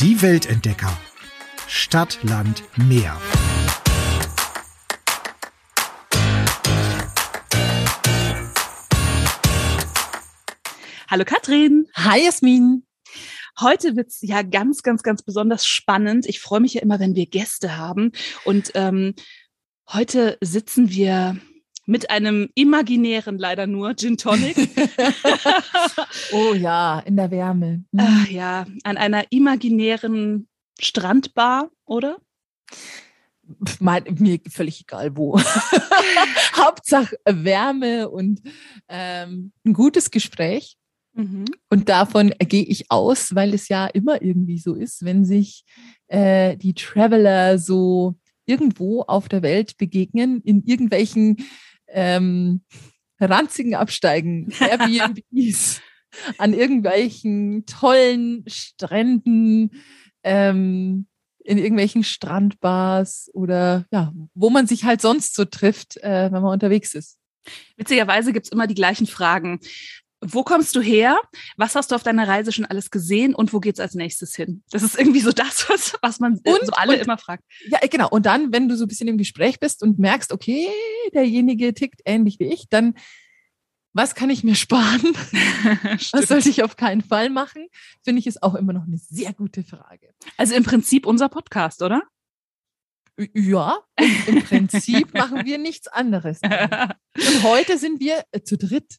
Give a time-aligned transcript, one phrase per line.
[0.00, 0.94] Die Weltentdecker.
[1.66, 3.18] Stadt, Land, Meer.
[11.08, 11.86] Hallo Katrin.
[11.94, 12.84] Hi Jasmin.
[13.58, 16.26] Heute wird's ja ganz, ganz, ganz besonders spannend.
[16.26, 18.12] Ich freue mich ja immer, wenn wir Gäste haben.
[18.44, 19.14] Und ähm,
[19.90, 21.38] heute sitzen wir
[21.86, 24.56] mit einem imaginären, leider nur, Gin Tonic.
[26.32, 27.84] oh ja, in der Wärme.
[27.92, 28.00] Mhm.
[28.00, 32.18] Ach, ja, an einer imaginären Strandbar, oder?
[33.78, 35.38] Mein, mir völlig egal wo.
[36.56, 38.42] Hauptsache Wärme und
[38.88, 40.76] ähm, ein gutes Gespräch.
[41.14, 41.46] Mhm.
[41.70, 45.64] Und davon gehe ich aus, weil es ja immer irgendwie so ist, wenn sich
[46.08, 48.16] äh, die Traveler so
[48.46, 51.36] irgendwo auf der Welt begegnen, in irgendwelchen
[51.88, 52.62] ähm,
[53.20, 55.80] ranzigen Absteigen, Airbnbs,
[56.38, 59.82] an irgendwelchen tollen Stränden,
[60.22, 61.06] ähm,
[61.46, 66.52] in irgendwelchen Strandbars oder ja, wo man sich halt sonst so trifft, äh, wenn man
[66.52, 67.18] unterwegs ist.
[67.76, 69.60] Witzigerweise gibt's immer die gleichen Fragen.
[70.20, 71.18] Wo kommst du her?
[71.56, 74.62] Was hast du auf deiner Reise schon alles gesehen und wo geht's als nächstes hin?
[74.70, 77.44] Das ist irgendwie so das, was, was man und, so alle und, immer fragt.
[77.68, 78.08] Ja, genau.
[78.08, 80.68] Und dann, wenn du so ein bisschen im Gespräch bist und merkst, okay,
[81.14, 82.94] derjenige tickt ähnlich wie ich, dann
[83.92, 85.02] was kann ich mir sparen?
[86.12, 87.68] was sollte ich auf keinen Fall machen?
[88.02, 90.10] Finde ich ist auch immer noch eine sehr gute Frage.
[90.36, 92.02] Also im Prinzip unser Podcast, oder?
[93.32, 93.78] Ja,
[94.26, 96.38] im Prinzip machen wir nichts anderes.
[96.42, 98.98] Und heute sind wir äh, zu dritt.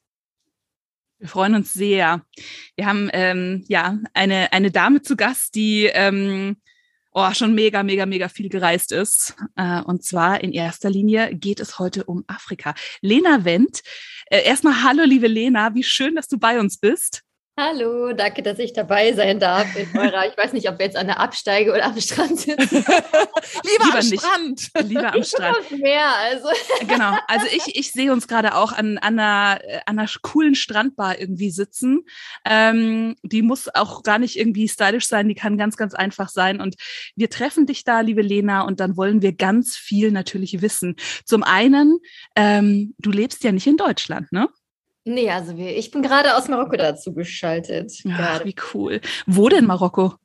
[1.19, 2.21] Wir freuen uns sehr.
[2.75, 6.57] Wir haben ähm, ja eine, eine Dame zu Gast, die ähm,
[7.11, 9.35] oh, schon mega, mega, mega viel gereist ist.
[9.55, 12.75] Äh, und zwar in erster Linie geht es heute um Afrika.
[13.01, 13.81] Lena Wendt.
[14.27, 15.73] Äh, erstmal hallo, liebe Lena.
[15.73, 17.23] Wie schön, dass du bei uns bist.
[17.59, 20.95] Hallo, danke, dass ich dabei sein darf in eurer, ich weiß nicht, ob wir jetzt
[20.95, 22.75] an der Absteige oder am Strand sitzen.
[22.85, 24.21] Lieber, Lieber am nicht.
[24.21, 24.71] Strand.
[24.83, 25.71] Lieber am Strand.
[25.71, 26.49] Mehr, also.
[26.81, 31.19] Genau, also ich, ich sehe uns gerade auch an, an, einer, an einer coolen Strandbar
[31.19, 32.05] irgendwie sitzen.
[32.45, 36.61] Ähm, die muss auch gar nicht irgendwie stylisch sein, die kann ganz, ganz einfach sein.
[36.61, 36.75] Und
[37.15, 40.95] wir treffen dich da, liebe Lena, und dann wollen wir ganz viel natürlich wissen.
[41.25, 41.97] Zum einen,
[42.35, 44.47] ähm, du lebst ja nicht in Deutschland, ne?
[45.07, 47.93] Nee, also wir, ich bin gerade aus Marokko dazu geschaltet.
[48.11, 48.99] Ach, wie cool.
[49.25, 50.15] Wo denn Marokko?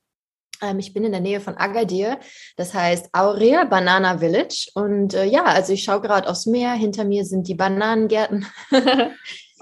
[0.60, 2.18] Ähm, ich bin in der Nähe von Agadir,
[2.56, 4.70] das heißt Aurea Banana Village.
[4.74, 6.72] Und äh, ja, also ich schaue gerade aufs Meer.
[6.72, 8.46] Hinter mir sind die Bananengärten.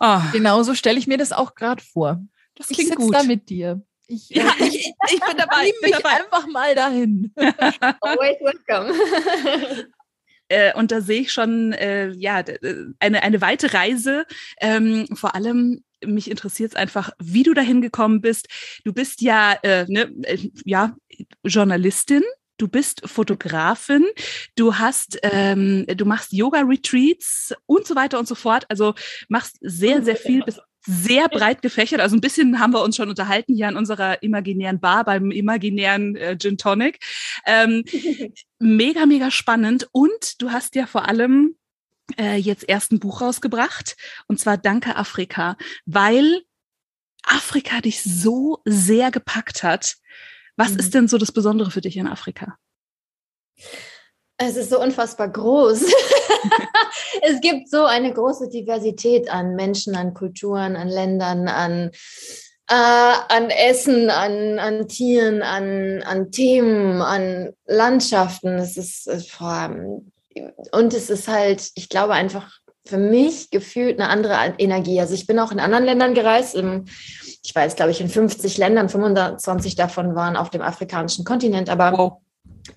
[0.00, 2.22] oh, genau so stelle ich mir das auch gerade vor.
[2.54, 3.14] Das klingt ich gut.
[3.14, 3.82] da mit dir.
[4.06, 5.62] Ich, ja, äh, ich, ich bin dabei.
[5.64, 6.16] Nimm mich dabei.
[6.16, 7.32] einfach mal dahin.
[7.36, 9.86] Always welcome.
[10.50, 12.58] Äh, und da sehe ich schon äh, ja äh,
[12.98, 14.26] eine eine weite Reise.
[14.60, 18.48] Ähm, vor allem mich interessiert es einfach, wie du dahin gekommen bist.
[18.84, 20.96] Du bist ja äh, ne, äh, ja
[21.44, 22.22] Journalistin.
[22.58, 24.04] Du bist Fotografin,
[24.54, 28.66] du hast, ähm, du machst Yoga-Retreats und so weiter und so fort.
[28.68, 28.92] Also
[29.30, 32.00] machst sehr, sehr viel, bist sehr breit gefächert.
[32.00, 36.16] Also ein bisschen haben wir uns schon unterhalten hier an unserer imaginären Bar beim imaginären
[36.16, 37.00] äh, Gin Tonic.
[37.46, 37.84] Ähm,
[38.58, 39.88] mega, mega spannend.
[39.92, 41.56] Und du hast ja vor allem
[42.18, 43.96] äh, jetzt erst ein Buch rausgebracht.
[44.26, 46.42] Und zwar Danke Afrika, weil
[47.22, 49.96] Afrika dich so sehr gepackt hat.
[50.56, 50.78] Was mhm.
[50.78, 52.56] ist denn so das Besondere für dich in Afrika?
[54.38, 55.84] Es ist so unfassbar groß.
[57.22, 61.90] es gibt so eine große Diversität an Menschen, an Kulturen, an Ländern, an,
[62.68, 68.58] äh, an Essen, an, an Tieren, an, an Themen, an Landschaften.
[68.58, 69.08] Es ist,
[70.72, 72.50] und es ist halt, ich glaube einfach
[72.86, 75.00] für mich gefühlt eine andere Energie.
[75.00, 76.56] Also ich bin auch in anderen Ländern gereist.
[77.42, 81.96] ich weiß, glaube ich, in 50 Ländern, 25 davon waren auf dem afrikanischen Kontinent, aber
[81.96, 82.12] wow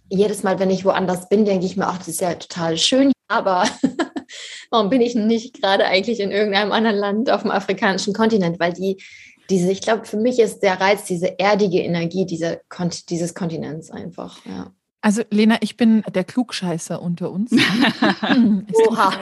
[0.09, 3.11] jedes Mal, wenn ich woanders bin, denke ich mir, ach, das ist ja total schön,
[3.33, 3.67] aber
[4.69, 8.59] warum bin ich nicht gerade eigentlich in irgendeinem anderen Land auf dem afrikanischen Kontinent?
[8.59, 9.01] Weil die,
[9.49, 12.57] diese, ich glaube, für mich ist der Reiz diese erdige Energie dieser,
[13.09, 14.71] dieses Kontinents einfach, ja.
[15.01, 17.51] Also Lena, ich bin der Klugscheißer unter uns.
[18.87, 19.11] Oha.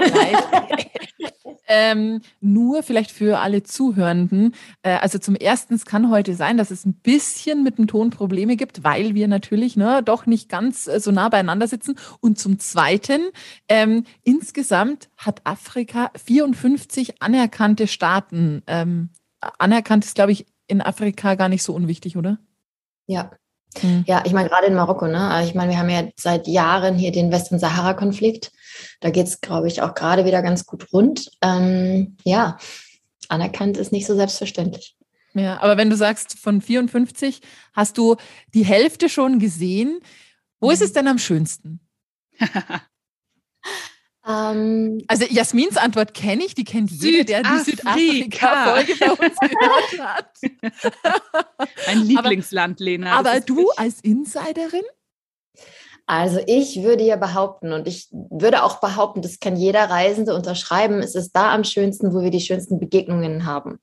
[1.74, 4.54] ähm, nur vielleicht für alle Zuhörenden.
[4.84, 8.58] Äh, also zum ersten, kann heute sein, dass es ein bisschen mit dem Ton Probleme
[8.58, 11.96] gibt, weil wir natürlich ne, doch nicht ganz äh, so nah beieinander sitzen.
[12.20, 13.22] Und zum zweiten,
[13.70, 18.64] ähm, insgesamt hat Afrika 54 anerkannte Staaten.
[18.68, 19.10] Ähm,
[19.58, 22.38] anerkannt ist, glaube ich, in Afrika gar nicht so unwichtig, oder?
[23.08, 23.32] Ja,
[23.82, 24.04] Mhm.
[24.08, 25.30] Ja, ich meine, gerade in Marokko, ne?
[25.30, 28.52] Also ich meine, wir haben ja seit Jahren hier den West- und-Sahara-Konflikt.
[29.00, 31.32] Da geht es, glaube ich, auch gerade wieder ganz gut rund.
[31.42, 32.58] Ähm, ja,
[33.30, 34.96] anerkannt ist nicht so selbstverständlich.
[35.34, 37.42] Ja, aber wenn du sagst, von 54
[37.74, 38.18] hast du
[38.54, 40.00] die Hälfte schon gesehen,
[40.60, 40.74] wo mhm.
[40.74, 41.80] ist es denn am schönsten?
[44.24, 49.36] um, ähm, also Jasmins Antwort kenne ich, die kennt jeder, der die Südafrika-Folge bei uns
[49.40, 50.30] gehört hat.
[51.88, 53.18] Ein Lieblingsland, Lena.
[53.18, 54.84] Aber du als Insiderin?
[56.06, 61.00] Also ich würde ja behaupten und ich würde auch behaupten, das kann jeder Reisende unterschreiben,
[61.00, 63.80] es ist da am schönsten, wo wir die schönsten Begegnungen haben.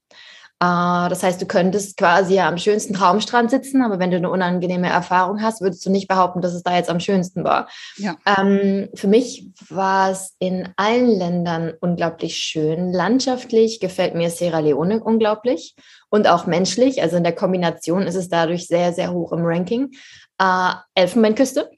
[0.61, 4.31] Äh, das heißt, du könntest quasi ja am schönsten Traumstrand sitzen, aber wenn du eine
[4.31, 7.69] unangenehme Erfahrung hast, würdest du nicht behaupten, dass es da jetzt am schönsten war.
[7.97, 8.17] Ja.
[8.27, 12.93] Ähm, für mich war es in allen Ländern unglaublich schön.
[12.93, 15.77] Landschaftlich gefällt mir Sierra Leone unglaublich
[16.11, 17.03] und auch menschlich.
[17.03, 19.91] Also in der Kombination ist es dadurch sehr, sehr hoch im Ranking.
[20.39, 21.71] Äh, Elfenbeinküste.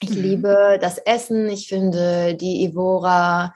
[0.00, 0.22] Ich mhm.
[0.22, 1.48] liebe das Essen.
[1.48, 3.54] Ich finde die Ivora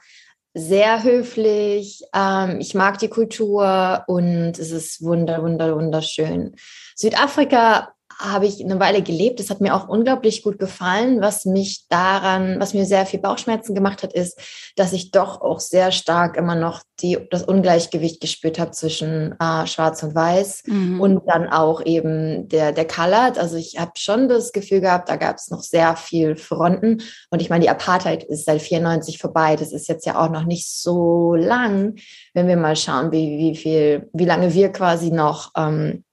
[0.53, 2.03] sehr höflich.
[2.13, 6.55] Ähm, ich mag die Kultur und es ist wunder, wunder, wunderschön.
[6.95, 9.39] Südafrika habe ich eine Weile gelebt.
[9.39, 11.21] Das hat mir auch unglaublich gut gefallen.
[11.21, 14.37] Was mich daran, was mir sehr viel Bauchschmerzen gemacht hat, ist,
[14.75, 19.65] dass ich doch auch sehr stark immer noch die, das Ungleichgewicht gespürt habe zwischen äh,
[19.67, 20.99] Schwarz und Weiß mhm.
[20.99, 23.37] und dann auch eben der, der Colored.
[23.37, 27.01] Also ich habe schon das Gefühl gehabt, da gab es noch sehr viel Fronten.
[27.29, 29.55] Und ich meine, die Apartheid ist seit 94 vorbei.
[29.55, 31.95] Das ist jetzt ja auch noch nicht so lang,
[32.33, 36.03] wenn wir mal schauen, wie, wie viel, wie lange wir quasi noch ähm,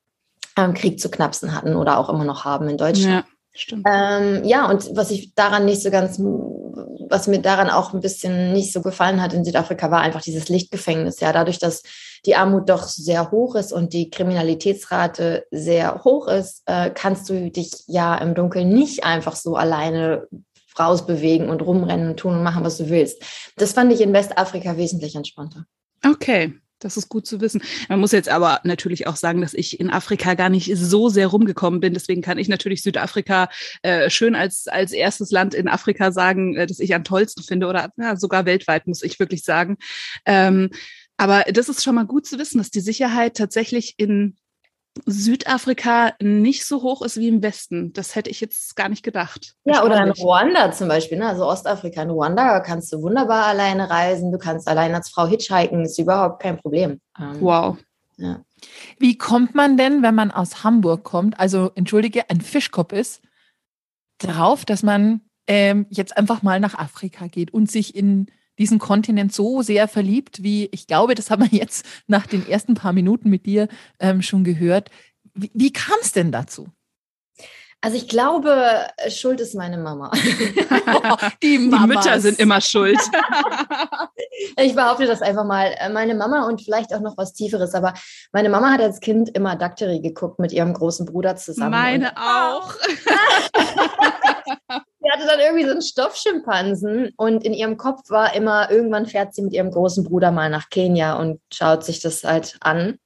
[0.57, 3.25] ähm, Krieg zu knapsen hatten oder auch immer noch haben in Deutschland.
[3.27, 3.87] Ja, stimmt.
[3.89, 8.53] Ähm, ja, und was ich daran nicht so ganz, was mir daran auch ein bisschen
[8.53, 11.21] nicht so gefallen hat in Südafrika, war einfach dieses Lichtgefängnis.
[11.21, 11.83] Ja, dadurch, dass
[12.25, 17.51] die Armut doch sehr hoch ist und die Kriminalitätsrate sehr hoch ist, äh, kannst du
[17.51, 20.27] dich ja im Dunkeln nicht einfach so alleine
[20.79, 23.23] rausbewegen und rumrennen und tun und machen, was du willst.
[23.57, 25.65] Das fand ich in Westafrika wesentlich entspannter.
[26.05, 27.63] Okay, das ist gut zu wissen.
[27.89, 31.29] Man muss jetzt aber natürlich auch sagen, dass ich in Afrika gar nicht so sehr
[31.29, 31.95] rumgekommen bin.
[31.95, 33.49] Deswegen kann ich natürlich Südafrika
[33.83, 37.67] äh, schön als, als erstes Land in Afrika sagen, äh, das ich am tollsten finde
[37.67, 39.77] oder ja, sogar weltweit, muss ich wirklich sagen.
[40.27, 40.71] Ähm,
[41.17, 44.37] aber das ist schon mal gut zu wissen, dass die Sicherheit tatsächlich in
[45.05, 47.93] Südafrika nicht so hoch ist wie im Westen.
[47.93, 49.55] Das hätte ich jetzt gar nicht gedacht.
[49.65, 51.27] Ja, oder in Ruanda zum Beispiel, ne?
[51.27, 52.03] also Ostafrika.
[52.03, 56.43] In Ruanda kannst du wunderbar alleine reisen, du kannst allein als Frau hitchhiken, ist überhaupt
[56.43, 57.01] kein Problem.
[57.19, 57.77] Ähm, wow.
[58.17, 58.41] Ja.
[58.99, 63.21] Wie kommt man denn, wenn man aus Hamburg kommt, also entschuldige, ein Fischkopf ist,
[64.19, 68.27] darauf, dass man ähm, jetzt einfach mal nach Afrika geht und sich in
[68.59, 72.75] diesen Kontinent so sehr verliebt, wie ich glaube, das haben wir jetzt nach den ersten
[72.75, 73.69] paar Minuten mit dir
[74.01, 74.91] ähm, schon gehört.
[75.35, 76.69] Wie, wie kam es denn dazu?
[77.83, 80.11] Also ich glaube, schuld ist meine Mama.
[81.43, 82.99] Die, Die, Mütter sind immer schuld.
[84.57, 85.73] ich behaupte das einfach mal.
[85.93, 87.95] Meine Mama und vielleicht auch noch was Tieferes, aber
[88.33, 91.71] meine Mama hat als Kind immer Dakteri geguckt mit ihrem großen Bruder zusammen.
[91.71, 92.75] Meine auch.
[95.07, 99.35] Sie hatte dann irgendwie so einen Stoffschimpansen und in ihrem Kopf war immer, irgendwann fährt
[99.35, 102.99] sie mit ihrem großen Bruder mal nach Kenia und schaut sich das halt an.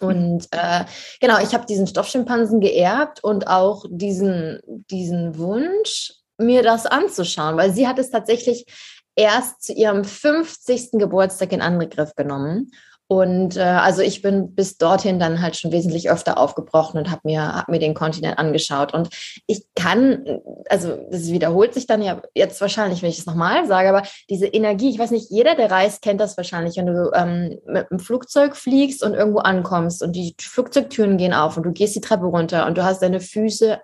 [0.00, 0.84] Und äh,
[1.20, 7.72] genau, ich habe diesen Stoffschimpansen geerbt und auch diesen, diesen Wunsch, mir das anzuschauen, weil
[7.72, 8.66] sie hat es tatsächlich
[9.14, 10.92] erst zu ihrem 50.
[10.92, 12.72] Geburtstag in Angriff genommen.
[13.12, 17.20] Und äh, also ich bin bis dorthin dann halt schon wesentlich öfter aufgebrochen und habe
[17.24, 18.94] mir, hab mir den Kontinent angeschaut.
[18.94, 19.10] Und
[19.46, 20.40] ich kann,
[20.70, 24.46] also das wiederholt sich dann ja jetzt wahrscheinlich, wenn ich es nochmal sage, aber diese
[24.46, 27.98] Energie, ich weiß nicht, jeder, der reist, kennt das wahrscheinlich, wenn du ähm, mit dem
[27.98, 32.24] Flugzeug fliegst und irgendwo ankommst und die Flugzeugtüren gehen auf und du gehst die Treppe
[32.24, 33.78] runter und du hast deine Füße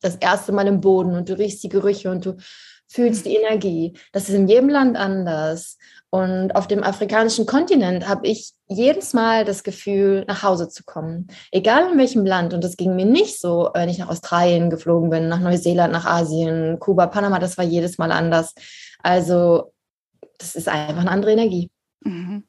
[0.00, 2.36] das erste Mal im Boden und du riechst die Gerüche und du
[2.88, 3.92] fühlst die Energie.
[4.10, 5.78] Das ist in jedem Land anders.
[6.14, 11.28] Und auf dem afrikanischen Kontinent habe ich jedes Mal das Gefühl, nach Hause zu kommen.
[11.50, 12.52] Egal in welchem Land.
[12.52, 16.04] Und das ging mir nicht so, wenn ich nach Australien geflogen bin, nach Neuseeland, nach
[16.04, 18.52] Asien, Kuba, Panama, das war jedes Mal anders.
[19.02, 19.72] Also
[20.36, 21.70] das ist einfach eine andere Energie.
[22.04, 22.44] Mhm.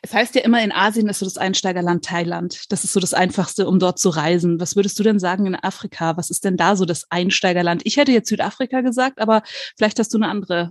[0.00, 2.72] Es heißt ja immer, in Asien ist so das Einsteigerland Thailand.
[2.72, 4.60] Das ist so das Einfachste, um dort zu reisen.
[4.60, 6.16] Was würdest du denn sagen in Afrika?
[6.16, 7.82] Was ist denn da so das Einsteigerland?
[7.84, 9.42] Ich hätte jetzt Südafrika gesagt, aber
[9.76, 10.70] vielleicht hast du eine andere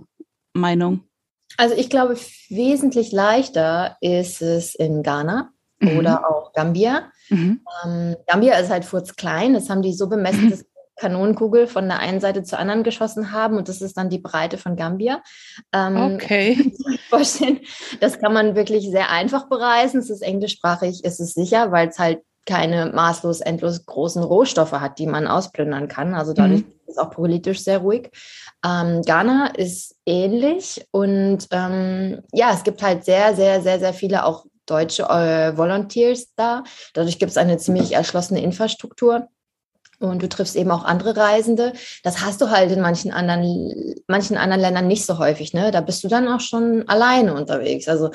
[0.52, 1.07] Meinung.
[1.56, 2.16] Also ich glaube,
[2.48, 5.50] wesentlich leichter ist es in Ghana
[5.80, 5.98] mhm.
[5.98, 7.10] oder auch Gambia.
[7.30, 7.60] Mhm.
[7.84, 9.54] Ähm, Gambia ist halt furzklein.
[9.54, 10.50] Das haben die so bemessen, mhm.
[10.50, 10.64] dass
[10.98, 14.58] Kanonenkugel von der einen Seite zur anderen geschossen haben und das ist dann die Breite
[14.58, 15.22] von Gambia.
[15.72, 16.72] Ähm, okay.
[17.08, 17.60] Vorstellen,
[18.00, 20.00] das kann man wirklich sehr einfach bereisen.
[20.00, 24.98] Es ist englischsprachig, es ist sicher, weil es halt keine maßlos endlos großen Rohstoffe hat,
[24.98, 26.14] die man ausplündern kann.
[26.14, 26.72] Also dadurch mhm.
[26.86, 28.10] ist es auch politisch sehr ruhig.
[28.64, 34.24] Ähm, Ghana ist ähnlich und ähm, ja, es gibt halt sehr, sehr, sehr, sehr viele
[34.24, 36.64] auch deutsche äh, Volunteers da.
[36.94, 39.28] Dadurch gibt es eine ziemlich erschlossene Infrastruktur.
[40.00, 41.72] Und du triffst eben auch andere Reisende.
[42.04, 45.54] Das hast du halt in manchen anderen, manchen anderen Ländern nicht so häufig.
[45.54, 45.72] Ne?
[45.72, 47.88] Da bist du dann auch schon alleine unterwegs.
[47.88, 48.10] Also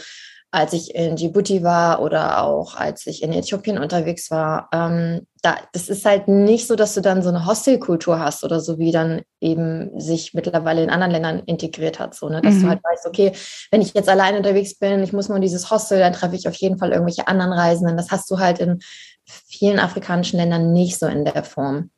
[0.54, 5.58] als ich in Djibouti war oder auch als ich in Äthiopien unterwegs war, ähm, da,
[5.74, 8.92] das ist halt nicht so, dass du dann so eine Hostelkultur hast oder so, wie
[8.92, 12.40] dann eben sich mittlerweile in anderen Ländern integriert hat, so, ne?
[12.42, 12.62] dass mhm.
[12.62, 13.32] du halt weißt, okay,
[13.72, 16.48] wenn ich jetzt alleine unterwegs bin, ich muss nur in dieses Hostel, dann treffe ich
[16.48, 17.98] auf jeden Fall irgendwelche anderen Reisenden.
[17.98, 18.80] Das hast du halt in
[19.26, 21.90] vielen afrikanischen Ländern nicht so in der Form.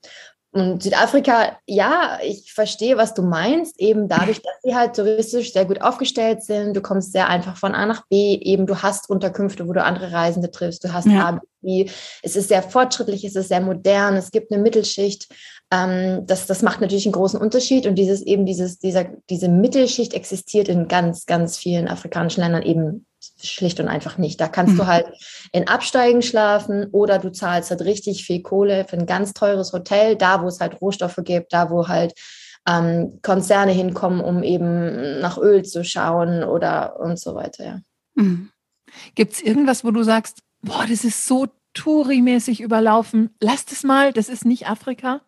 [0.55, 5.65] Und Südafrika, ja, ich verstehe, was du meinst, eben dadurch, dass sie halt touristisch sehr
[5.65, 6.77] gut aufgestellt sind.
[6.77, 10.13] Du kommst sehr einfach von A nach B, eben du hast Unterkünfte, wo du andere
[10.13, 11.41] Reisende triffst, du hast ja.
[11.61, 11.89] B.
[12.23, 15.27] Es ist sehr fortschrittlich, es ist sehr modern, es gibt eine Mittelschicht.
[15.71, 20.13] Ähm, das, das macht natürlich einen großen Unterschied und dieses eben dieses, dieser, diese Mittelschicht
[20.13, 23.05] existiert in ganz, ganz vielen afrikanischen Ländern eben
[23.41, 24.39] schlicht und einfach nicht.
[24.39, 24.77] Da kannst mhm.
[24.77, 25.07] du halt
[25.51, 30.15] in Absteigen schlafen oder du zahlst halt richtig viel Kohle für ein ganz teures Hotel,
[30.15, 32.13] da wo es halt Rohstoffe gibt, da wo halt
[32.67, 37.65] ähm, Konzerne hinkommen, um eben nach Öl zu schauen oder und so weiter.
[37.65, 37.79] Ja.
[38.15, 38.49] Mhm.
[39.15, 44.13] Gibt es irgendwas, wo du sagst, boah, das ist so Touri-mäßig überlaufen, lass das mal,
[44.13, 45.21] das ist nicht Afrika?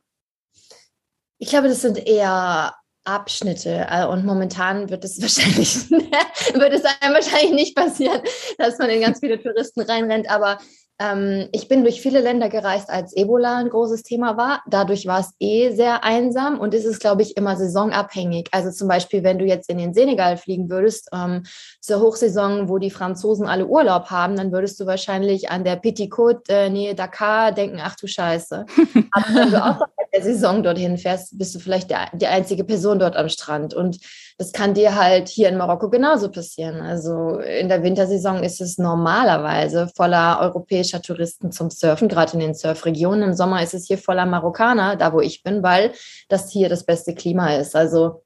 [1.40, 2.74] Ich glaube, das sind eher
[3.08, 3.88] Abschnitte.
[3.90, 8.22] Äh, und momentan wird es wahrscheinlich, wird es einem wahrscheinlich nicht passieren,
[8.58, 10.30] dass man in ganz viele Touristen reinrennt.
[10.30, 10.60] Aber
[11.00, 14.64] ähm, ich bin durch viele Länder gereist, als Ebola ein großes Thema war.
[14.68, 18.48] Dadurch war es eh sehr einsam und ist es, glaube ich, immer saisonabhängig.
[18.52, 21.44] Also zum Beispiel, wenn du jetzt in den Senegal fliegen würdest, ähm,
[21.82, 26.12] zur Hochsaison, wo die Franzosen alle Urlaub haben, dann würdest du wahrscheinlich an der Petit
[26.12, 28.66] Côte äh, Nähe Dakar denken, ach du Scheiße.
[29.12, 32.98] Aber wenn du außerhalb der Saison dorthin fährst, bist du vielleicht der, die einzige Person
[32.98, 33.76] dort am Strand.
[33.76, 34.00] Und
[34.38, 36.82] das kann dir halt hier in Marokko genauso passieren.
[36.82, 42.54] Also in der Wintersaison ist es normalerweise voller europäischer Touristen zum Surfen, gerade in den
[42.54, 43.24] Surfregionen.
[43.24, 45.92] Im Sommer ist es hier voller Marokkaner, da wo ich bin, weil
[46.30, 47.76] das hier das beste Klima ist.
[47.76, 48.24] Also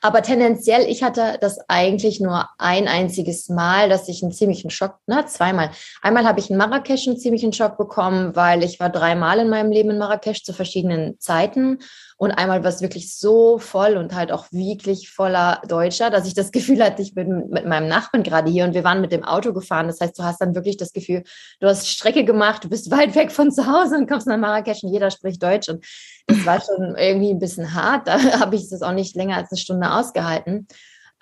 [0.00, 4.98] aber tendenziell, ich hatte das eigentlich nur ein einziges Mal, dass ich einen ziemlichen Schock,
[5.06, 5.70] na, zweimal.
[6.02, 9.72] Einmal habe ich in Marrakesch einen ziemlichen Schock bekommen, weil ich war dreimal in meinem
[9.72, 11.78] Leben in Marrakesch zu verschiedenen Zeiten
[12.18, 16.32] und einmal war es wirklich so voll und halt auch wirklich voller Deutscher, dass ich
[16.32, 19.22] das Gefühl hatte, ich bin mit meinem Nachbarn gerade hier und wir waren mit dem
[19.22, 19.86] Auto gefahren.
[19.86, 21.24] Das heißt, du hast dann wirklich das Gefühl,
[21.60, 24.82] du hast Strecke gemacht, du bist weit weg von zu Hause und kommst nach Marrakesch
[24.82, 25.68] und jeder spricht Deutsch.
[25.68, 25.84] Und
[26.26, 28.08] das war schon irgendwie ein bisschen hart.
[28.08, 30.66] Da habe ich das auch nicht länger als eine Stunde ausgehalten.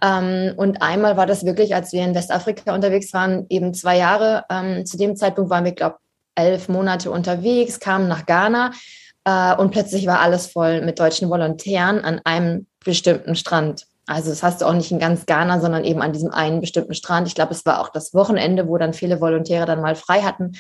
[0.01, 4.45] Ähm, und einmal war das wirklich, als wir in Westafrika unterwegs waren, eben zwei Jahre.
[4.49, 6.05] Ähm, zu dem Zeitpunkt waren wir, glaube ich,
[6.37, 8.73] elf Monate unterwegs, kamen nach Ghana
[9.25, 13.87] äh, und plötzlich war alles voll mit deutschen Volontären an einem bestimmten Strand.
[14.07, 16.95] Also das hast du auch nicht in ganz Ghana, sondern eben an diesem einen bestimmten
[16.95, 17.27] Strand.
[17.27, 20.53] Ich glaube, es war auch das Wochenende, wo dann viele Volontäre dann mal frei hatten.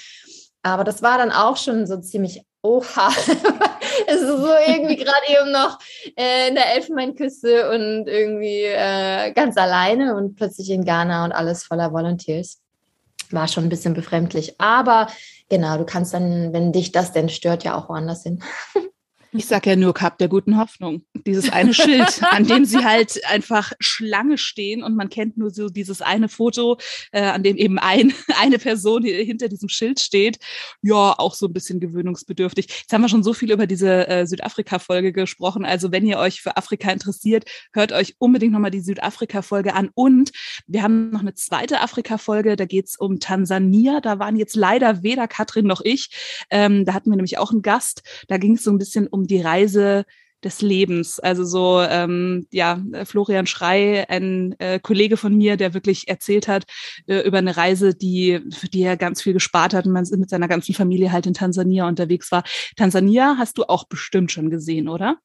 [0.62, 3.08] Aber das war dann auch schon so ziemlich, oha,
[4.06, 5.78] es ist so irgendwie gerade eben noch
[6.16, 11.64] äh, in der Elfenbeinküste und irgendwie äh, ganz alleine und plötzlich in Ghana und alles
[11.64, 12.62] voller Volunteers.
[13.30, 14.58] War schon ein bisschen befremdlich.
[14.58, 15.08] Aber
[15.54, 18.42] Genau, du kannst dann, wenn dich das denn stört, ja auch woanders hin.
[19.36, 21.02] Ich sage ja nur Kap der guten Hoffnung.
[21.26, 25.68] Dieses eine Schild, an dem sie halt einfach Schlange stehen und man kennt nur so
[25.68, 26.78] dieses eine Foto,
[27.10, 30.38] äh, an dem eben ein, eine Person hinter diesem Schild steht.
[30.82, 32.66] Ja, auch so ein bisschen gewöhnungsbedürftig.
[32.68, 35.64] Jetzt haben wir schon so viel über diese äh, Südafrika-Folge gesprochen.
[35.64, 39.90] Also wenn ihr euch für Afrika interessiert, hört euch unbedingt nochmal die Südafrika-Folge an.
[39.94, 40.30] Und
[40.68, 44.00] wir haben noch eine zweite Afrika-Folge, da geht's um Tansania.
[44.00, 46.46] Da waren jetzt leider weder Katrin noch ich.
[46.50, 48.04] Ähm, da hatten wir nämlich auch einen Gast.
[48.28, 50.04] Da ging es so ein bisschen um die Reise
[50.44, 51.18] des Lebens.
[51.18, 56.64] Also so, ähm, ja, Florian Schrei, ein äh, Kollege von mir, der wirklich erzählt hat
[57.06, 60.30] äh, über eine Reise, die, für die er ganz viel gespart hat und man mit
[60.30, 62.44] seiner ganzen Familie halt in Tansania unterwegs war.
[62.76, 65.16] Tansania hast du auch bestimmt schon gesehen, oder?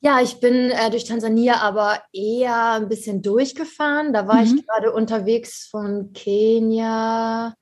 [0.00, 4.12] Ja, ich bin äh, durch Tansania aber eher ein bisschen durchgefahren.
[4.12, 4.44] Da war mhm.
[4.44, 7.54] ich gerade unterwegs von Kenia.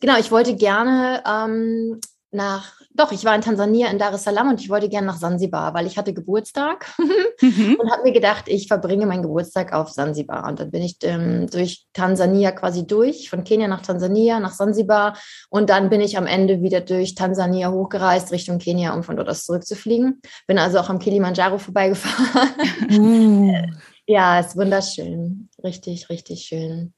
[0.00, 2.00] Genau, ich wollte gerne ähm,
[2.34, 5.16] nach, doch, ich war in Tansania in Dar es Salaam und ich wollte gerne nach
[5.16, 6.86] Sansibar, weil ich hatte Geburtstag
[7.40, 7.76] mhm.
[7.78, 10.48] und habe mir gedacht, ich verbringe meinen Geburtstag auf Sansibar.
[10.48, 15.18] Und dann bin ich ähm, durch Tansania quasi durch, von Kenia nach Tansania, nach Sansibar
[15.50, 19.28] und dann bin ich am Ende wieder durch Tansania hochgereist Richtung Kenia, um von dort
[19.28, 20.20] aus zurückzufliegen.
[20.46, 22.50] Bin also auch am Kilimanjaro vorbeigefahren.
[22.88, 23.72] Mm.
[24.06, 25.48] ja, ist wunderschön.
[25.62, 26.93] Richtig, richtig schön.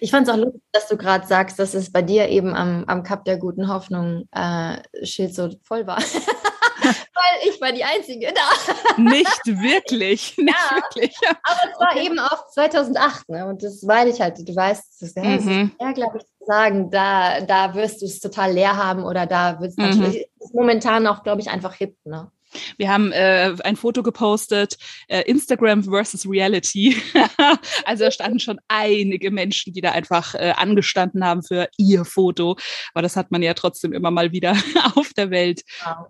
[0.00, 2.84] Ich fand es auch lustig, dass du gerade sagst, dass es bei dir eben am,
[2.86, 5.98] am Kap der guten Hoffnung äh, Schild so voll war.
[7.16, 9.00] weil ich war die Einzige da.
[9.00, 11.16] Nicht wirklich, nicht ja, wirklich.
[11.42, 12.06] Aber es war okay.
[12.06, 13.46] eben auch 2008, ne?
[13.46, 15.72] und das meine ich halt, du weißt, das ist, mhm.
[15.80, 19.70] ja, glaube ich, sagen, da, da wirst du es total leer haben oder da wird
[19.70, 19.84] es mhm.
[19.84, 22.30] natürlich, momentan auch, glaube ich, einfach hip, ne?
[22.76, 24.76] Wir haben äh, ein Foto gepostet,
[25.08, 26.96] äh, Instagram versus Reality.
[27.84, 32.56] also da standen schon einige Menschen, die da einfach äh, angestanden haben für ihr Foto.
[32.94, 34.56] Aber das hat man ja trotzdem immer mal wieder
[34.94, 35.62] auf der Welt.
[35.84, 36.08] Wow.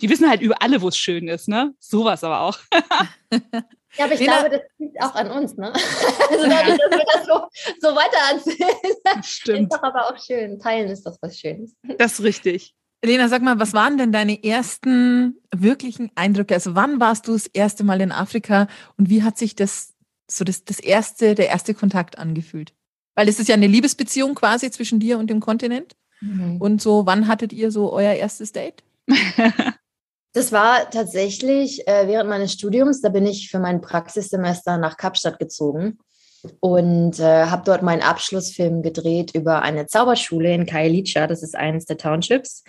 [0.00, 1.74] Die wissen halt über alle, wo es schön ist, ne?
[1.78, 2.58] Sowas aber auch.
[3.96, 5.72] Ja, aber ich Lena, glaube, das liegt auch an uns, ne?
[5.72, 9.22] Also dadurch, dass wir das so, so weiter erzählen.
[9.24, 9.62] Stimmt.
[9.62, 10.60] Ist doch aber auch schön.
[10.60, 11.74] Teilen ist doch was Schönes.
[11.98, 12.76] Das ist richtig.
[13.02, 16.54] Lena, sag mal, was waren denn deine ersten wirklichen Eindrücke?
[16.54, 19.94] Also wann warst du das erste Mal in Afrika und wie hat sich das
[20.30, 22.74] so das, das erste, der erste Kontakt angefühlt?
[23.14, 25.96] Weil es ist ja eine Liebesbeziehung quasi zwischen dir und dem Kontinent.
[26.20, 26.60] Mhm.
[26.60, 28.82] Und so, wann hattet ihr so euer erstes Date?
[30.32, 33.00] Das war tatsächlich äh, während meines Studiums.
[33.00, 35.98] Da bin ich für mein Praxissemester nach Kapstadt gezogen
[36.60, 41.26] und äh, habe dort meinen Abschlussfilm gedreht über eine Zauberschule in Kailicha.
[41.26, 42.64] Das ist eines der Townships.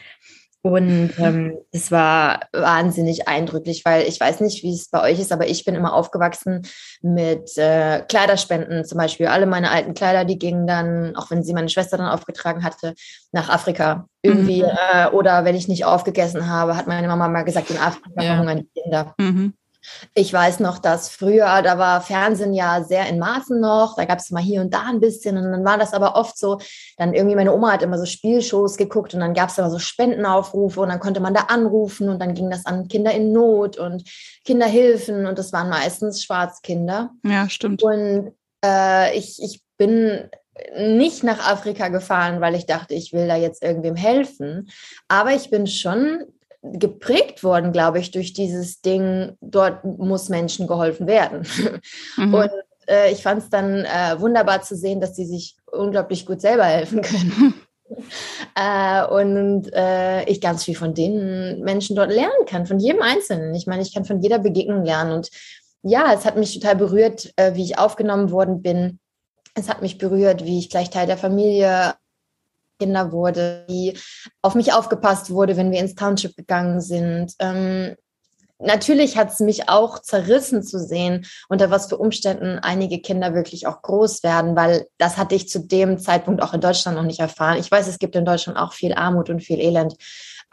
[0.64, 5.32] Und ähm, es war wahnsinnig eindrücklich, weil ich weiß nicht, wie es bei euch ist,
[5.32, 6.68] aber ich bin immer aufgewachsen
[7.02, 8.86] mit äh, Kleiderspenden.
[8.86, 12.08] Zum Beispiel alle meine alten Kleider, die gingen dann, auch wenn sie meine Schwester dann
[12.08, 12.94] aufgetragen hatte,
[13.32, 14.64] nach Afrika irgendwie.
[14.64, 14.70] Mhm.
[14.94, 18.34] Äh, oder wenn ich nicht aufgegessen habe, hat meine Mama mal gesagt, in Afrika ja.
[18.36, 19.16] verhungern die Kinder.
[19.18, 19.54] Mhm.
[20.14, 24.20] Ich weiß noch, dass früher, da war Fernsehen ja sehr in Maßen noch, da gab
[24.20, 26.60] es mal hier und da ein bisschen und dann war das aber oft so,
[26.98, 29.80] dann irgendwie meine Oma hat immer so Spielshows geguckt und dann gab es immer so
[29.80, 33.78] Spendenaufrufe und dann konnte man da anrufen und dann ging das an Kinder in Not
[33.78, 34.04] und
[34.46, 37.12] Kinderhilfen und das waren meistens Schwarzkinder.
[37.24, 37.84] Ja, stimmt.
[37.84, 38.34] Und
[38.64, 40.30] äh, ich, ich bin
[40.78, 44.70] nicht nach Afrika gefahren, weil ich dachte, ich will da jetzt irgendwem helfen.
[45.08, 46.26] Aber ich bin schon
[46.64, 51.48] geprägt worden, glaube ich, durch dieses Ding, dort muss Menschen geholfen werden.
[52.18, 52.34] Mhm.
[52.34, 52.52] Und
[52.88, 56.66] äh, ich fand es dann äh, wunderbar zu sehen, dass sie sich unglaublich gut selber
[56.66, 57.54] helfen können.
[58.56, 63.54] äh, und äh, ich ganz viel von den Menschen dort lernen kann, von jedem Einzelnen.
[63.56, 65.14] Ich meine, ich kann von jeder Begegnung lernen.
[65.14, 65.30] Und
[65.84, 69.00] ja, es hat mich total berührt, äh, wie ich aufgenommen worden bin.
[69.56, 71.96] Es hat mich berührt, wie ich gleich Teil der Familie
[72.82, 73.96] Kinder wurde, wie
[74.42, 77.34] auf mich aufgepasst wurde, wenn wir ins Township gegangen sind.
[77.38, 77.96] Ähm,
[78.58, 83.68] natürlich hat es mich auch zerrissen zu sehen, unter was für Umständen einige Kinder wirklich
[83.68, 87.20] auch groß werden, weil das hatte ich zu dem Zeitpunkt auch in Deutschland noch nicht
[87.20, 87.60] erfahren.
[87.60, 89.96] Ich weiß, es gibt in Deutschland auch viel Armut und viel Elend.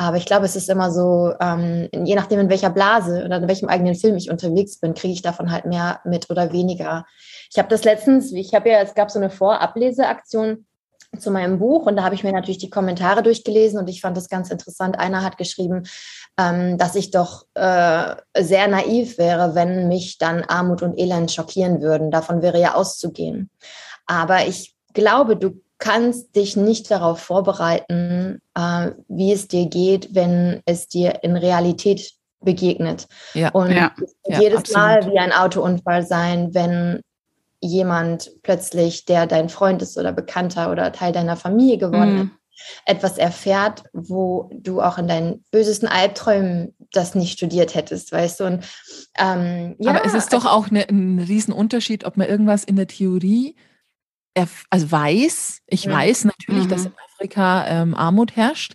[0.00, 3.48] Aber ich glaube, es ist immer so, ähm, je nachdem, in welcher Blase oder in
[3.48, 7.04] welchem eigenen Film ich unterwegs bin, kriege ich davon halt mehr mit oder weniger.
[7.50, 10.66] Ich habe das letztens, ich habe ja, es gab so eine Vorableseaktion
[11.18, 14.16] zu meinem Buch und da habe ich mir natürlich die Kommentare durchgelesen und ich fand
[14.16, 14.98] das ganz interessant.
[14.98, 15.84] Einer hat geschrieben,
[16.38, 21.80] ähm, dass ich doch äh, sehr naiv wäre, wenn mich dann Armut und Elend schockieren
[21.80, 22.10] würden.
[22.10, 23.50] Davon wäre ja auszugehen.
[24.06, 30.60] Aber ich glaube, du kannst dich nicht darauf vorbereiten, äh, wie es dir geht, wenn
[30.66, 33.08] es dir in Realität begegnet.
[33.34, 33.92] Ja, und ja,
[34.24, 37.00] jedes ja, Mal wie ein Autounfall sein, wenn
[37.60, 42.20] jemand plötzlich, der dein Freund ist oder Bekannter oder Teil deiner Familie geworden mhm.
[42.22, 42.30] ist,
[42.86, 48.44] etwas erfährt, wo du auch in deinen bösesten Albträumen das nicht studiert hättest, weißt du?
[48.44, 48.64] Und,
[49.16, 52.88] ähm, ja, Aber es ist doch auch eine, ein Riesenunterschied, ob man irgendwas in der
[52.88, 53.54] Theorie
[54.70, 55.62] also weiß.
[55.66, 55.92] Ich ja.
[55.92, 56.68] weiß natürlich, mhm.
[56.68, 58.74] dass in Afrika ähm, Armut herrscht.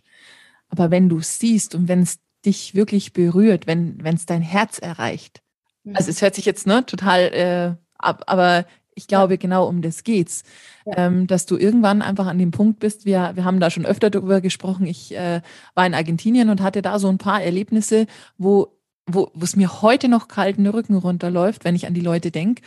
[0.69, 4.79] Aber wenn du es siehst und wenn es dich wirklich berührt, wenn es dein Herz
[4.79, 5.41] erreicht,
[5.83, 5.95] mhm.
[5.95, 9.37] also es hört sich jetzt ne, total äh, ab, aber ich glaube, ja.
[9.37, 10.43] genau um das geht's.
[10.85, 11.07] Ja.
[11.07, 14.09] Ähm, dass du irgendwann einfach an dem Punkt bist, wir, wir haben da schon öfter
[14.09, 15.41] darüber gesprochen, ich äh,
[15.75, 18.05] war in Argentinien und hatte da so ein paar Erlebnisse,
[18.37, 22.01] wo, wo es mir heute noch kalt in den Rücken runterläuft, wenn ich an die
[22.01, 22.61] Leute denke.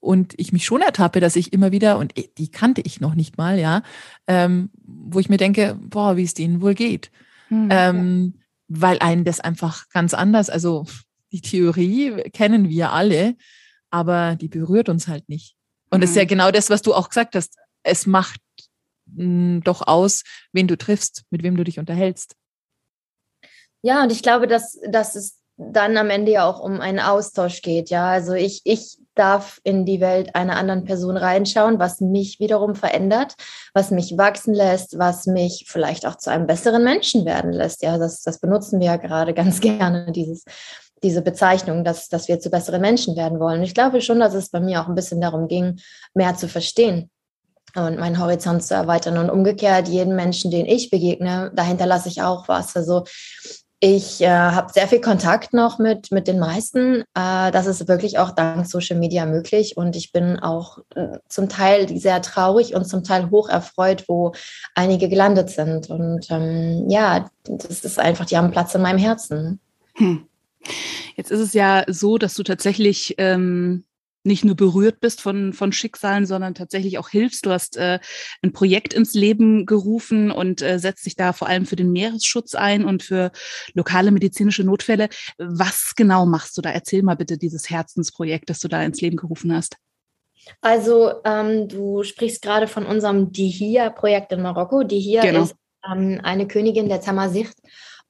[0.00, 3.36] Und ich mich schon ertappe, dass ich immer wieder, und die kannte ich noch nicht
[3.36, 3.82] mal, ja,
[4.28, 7.10] ähm, wo ich mir denke, boah, wie es denen wohl geht.
[7.48, 8.42] Hm, ähm, ja.
[8.68, 10.86] Weil einen das einfach ganz anders, also
[11.32, 13.34] die Theorie kennen wir alle,
[13.90, 15.54] aber die berührt uns halt nicht.
[15.90, 16.28] Und das ist ja mhm.
[16.28, 17.56] genau das, was du auch gesagt hast.
[17.82, 18.40] Es macht
[19.06, 20.22] mh, hm, doch aus,
[20.52, 22.34] wen du triffst, mit wem du dich unterhältst.
[23.82, 27.62] Ja, und ich glaube, dass, dass es dann am Ende ja auch um einen Austausch
[27.62, 27.90] geht.
[27.90, 32.76] Ja, also ich, ich darf in die Welt einer anderen Person reinschauen, was mich wiederum
[32.76, 33.34] verändert,
[33.74, 37.82] was mich wachsen lässt, was mich vielleicht auch zu einem besseren Menschen werden lässt.
[37.82, 40.44] Ja, das, das benutzen wir ja gerade ganz gerne, dieses
[41.02, 43.62] diese Bezeichnung, dass, dass wir zu besseren Menschen werden wollen.
[43.62, 45.80] Ich glaube schon, dass es bei mir auch ein bisschen darum ging,
[46.14, 47.10] mehr zu verstehen
[47.76, 49.18] und meinen Horizont zu erweitern.
[49.18, 52.76] Und umgekehrt, jeden Menschen, den ich begegne, dahinter lasse ich auch was.
[52.76, 53.04] Also
[53.80, 57.04] ich äh, habe sehr viel Kontakt noch mit, mit den meisten.
[57.14, 59.76] Äh, das ist wirklich auch dank Social Media möglich.
[59.76, 64.32] Und ich bin auch äh, zum Teil sehr traurig und zum Teil hoch erfreut, wo
[64.74, 65.90] einige gelandet sind.
[65.90, 69.60] Und ähm, ja, das ist einfach, die haben Platz in meinem Herzen.
[69.94, 70.27] Hm.
[71.16, 73.84] Jetzt ist es ja so, dass du tatsächlich ähm,
[74.24, 77.46] nicht nur berührt bist von, von Schicksalen, sondern tatsächlich auch hilfst.
[77.46, 77.98] Du hast äh,
[78.42, 82.54] ein Projekt ins Leben gerufen und äh, setzt dich da vor allem für den Meeresschutz
[82.54, 83.32] ein und für
[83.74, 85.08] lokale medizinische Notfälle.
[85.38, 86.70] Was genau machst du da?
[86.70, 89.76] Erzähl mal bitte dieses Herzensprojekt, das du da ins Leben gerufen hast.
[90.60, 94.82] Also ähm, du sprichst gerade von unserem Dihia-Projekt in Marokko.
[94.82, 95.42] Dihia genau.
[95.42, 95.54] ist
[95.90, 97.54] ähm, eine Königin der Tamasicht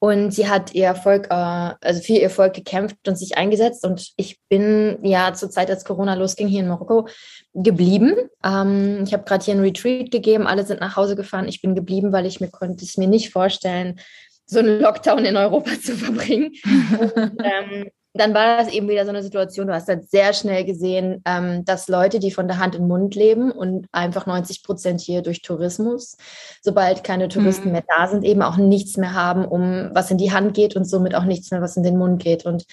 [0.01, 3.85] und sie hat ihr Volk, äh, also für ihr Volk gekämpft und sich eingesetzt.
[3.85, 7.09] Und ich bin ja zur Zeit, als Corona losging, hier in Marokko
[7.55, 8.15] geblieben.
[8.45, 11.49] Ähm, ich habe gerade hier einen Retreat gegeben, alle sind nach Hause gefahren.
[11.49, 13.99] Ich bin geblieben, weil ich mir konnte es mir nicht vorstellen,
[14.47, 16.53] so einen Lockdown in Europa zu verbringen.
[17.01, 20.65] Und, ähm, dann war das eben wieder so eine Situation, du hast halt sehr schnell
[20.65, 24.63] gesehen, ähm, dass Leute, die von der Hand in den Mund leben und einfach 90
[24.63, 26.17] Prozent hier durch Tourismus,
[26.63, 27.73] sobald keine Touristen mhm.
[27.73, 30.85] mehr da sind, eben auch nichts mehr haben, um was in die Hand geht und
[30.85, 32.45] somit auch nichts mehr, was in den Mund geht.
[32.45, 32.65] Und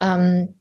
[0.00, 0.57] ähm,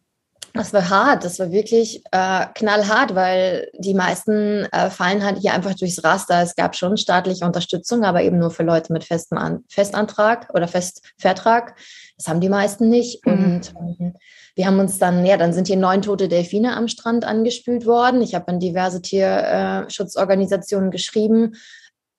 [0.57, 5.53] das war hart, das war wirklich äh, knallhart, weil die meisten äh, fallen halt hier
[5.53, 6.41] einfach durchs Raster.
[6.41, 10.67] Es gab schon staatliche Unterstützung, aber eben nur für Leute mit festem An Festantrag oder
[10.67, 11.75] Festvertrag.
[12.17, 13.25] Das haben die meisten nicht.
[13.25, 13.33] Mhm.
[13.33, 14.13] Und ähm,
[14.55, 18.21] wir haben uns dann, ja, dann sind hier neun tote Delfine am Strand angespült worden.
[18.21, 21.53] Ich habe an diverse Tierschutzorganisationen geschrieben.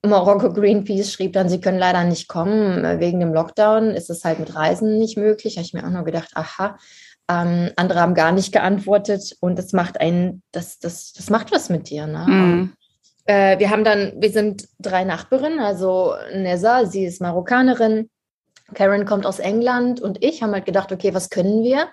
[0.06, 3.00] Morocco Greenpeace schrieb dann, sie können leider nicht kommen.
[3.00, 5.56] Wegen dem Lockdown ist es halt mit Reisen nicht möglich.
[5.56, 6.78] Habe ich mir auch nur gedacht, aha.
[7.30, 11.68] Ähm, andere haben gar nicht geantwortet und das macht einen, das, das, das macht was
[11.68, 12.06] mit dir.
[12.06, 12.24] Ne?
[12.26, 12.72] Mhm.
[13.26, 18.08] Äh, wir haben dann, wir sind drei Nachbarinnen, also Nessa, sie ist Marokkanerin,
[18.74, 21.88] Karen kommt aus England und ich haben halt gedacht, okay, was können wir?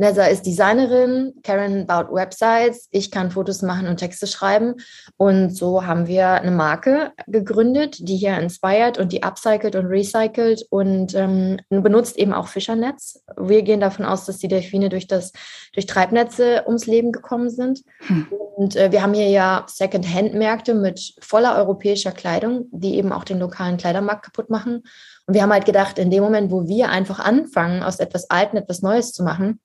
[0.00, 4.76] Nessa ist Designerin, Karen baut Websites, ich kann Fotos machen und Texte schreiben.
[5.16, 10.64] Und so haben wir eine Marke gegründet, die hier inspired und die upcycelt und recycelt
[10.70, 13.24] und ähm, benutzt eben auch Fischernetz.
[13.36, 15.32] Wir gehen davon aus, dass die Delfine durch das
[15.74, 17.82] durch Treibnetze ums Leben gekommen sind.
[18.06, 18.28] Hm.
[18.56, 23.40] Und äh, wir haben hier ja Second-Hand-Märkte mit voller europäischer Kleidung, die eben auch den
[23.40, 24.84] lokalen Kleidermarkt kaputt machen.
[25.26, 28.56] Und wir haben halt gedacht, in dem Moment, wo wir einfach anfangen, aus etwas Alten
[28.56, 29.60] etwas Neues zu machen,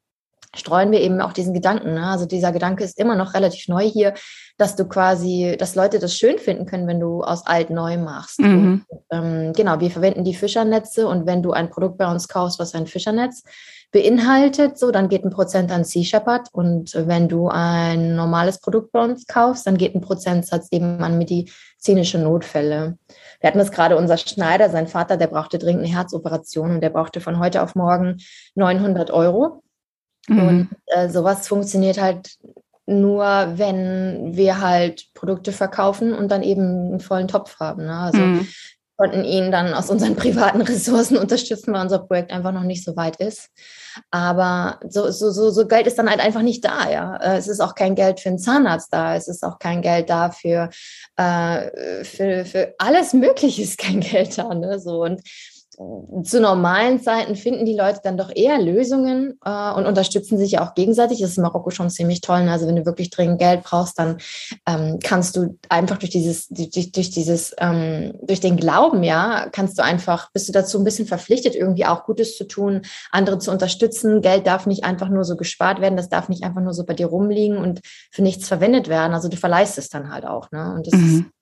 [0.55, 1.93] streuen wir eben auch diesen Gedanken.
[1.93, 2.05] Ne?
[2.05, 4.13] Also dieser Gedanke ist immer noch relativ neu hier,
[4.57, 8.39] dass du quasi, dass Leute das schön finden können, wenn du aus alt neu machst.
[8.39, 8.85] Mhm.
[8.87, 12.59] Und, ähm, genau, wir verwenden die Fischernetze und wenn du ein Produkt bei uns kaufst,
[12.59, 13.43] was ein Fischernetz
[13.91, 18.91] beinhaltet, so, dann geht ein Prozent an Sea Shepherd und wenn du ein normales Produkt
[18.91, 22.97] bei uns kaufst, dann geht ein Prozentsatz eben an medizinische Notfälle.
[23.39, 26.89] Wir hatten das gerade, unser Schneider, sein Vater, der brauchte dringend eine Herzoperation und der
[26.89, 28.17] brauchte von heute auf morgen
[28.55, 29.61] 900 Euro.
[30.27, 30.47] Mhm.
[30.47, 32.37] Und äh, sowas funktioniert halt
[32.85, 37.85] nur, wenn wir halt Produkte verkaufen und dann eben einen vollen Topf haben.
[37.85, 37.97] Ne?
[37.97, 38.47] Also mhm.
[38.97, 42.95] konnten ihn dann aus unseren privaten Ressourcen unterstützen, weil unser Projekt einfach noch nicht so
[42.95, 43.49] weit ist.
[44.11, 47.15] Aber so, so, so, so Geld ist dann halt einfach nicht da, ja.
[47.17, 50.09] Äh, es ist auch kein Geld für einen Zahnarzt da, es ist auch kein Geld
[50.09, 50.69] da für,
[51.15, 54.53] äh, für, für alles Mögliche ist kein Geld da.
[54.53, 54.79] Ne?
[54.79, 55.21] So, und
[56.23, 60.65] zu normalen Zeiten finden die Leute dann doch eher Lösungen äh, und unterstützen sich ja
[60.65, 61.19] auch gegenseitig.
[61.19, 62.43] Das ist in Marokko schon ziemlich toll.
[62.43, 62.51] Ne?
[62.51, 64.17] Also wenn du wirklich dringend Geld brauchst, dann
[64.67, 69.79] ähm, kannst du einfach durch dieses, durch, durch dieses, ähm, durch den Glauben, ja, kannst
[69.79, 73.51] du einfach, bist du dazu ein bisschen verpflichtet, irgendwie auch Gutes zu tun, andere zu
[73.51, 74.21] unterstützen.
[74.21, 76.93] Geld darf nicht einfach nur so gespart werden, das darf nicht einfach nur so bei
[76.93, 77.81] dir rumliegen und
[78.11, 79.13] für nichts verwendet werden.
[79.13, 80.73] Also du verleihst es dann halt auch, ne?
[80.75, 81.19] Und das mhm.
[81.19, 81.32] ist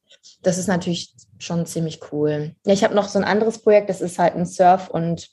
[0.42, 2.56] das ist natürlich schon ziemlich cool.
[2.66, 5.30] Ja, ich habe noch so ein anderes Projekt, das ist halt ein Surf- und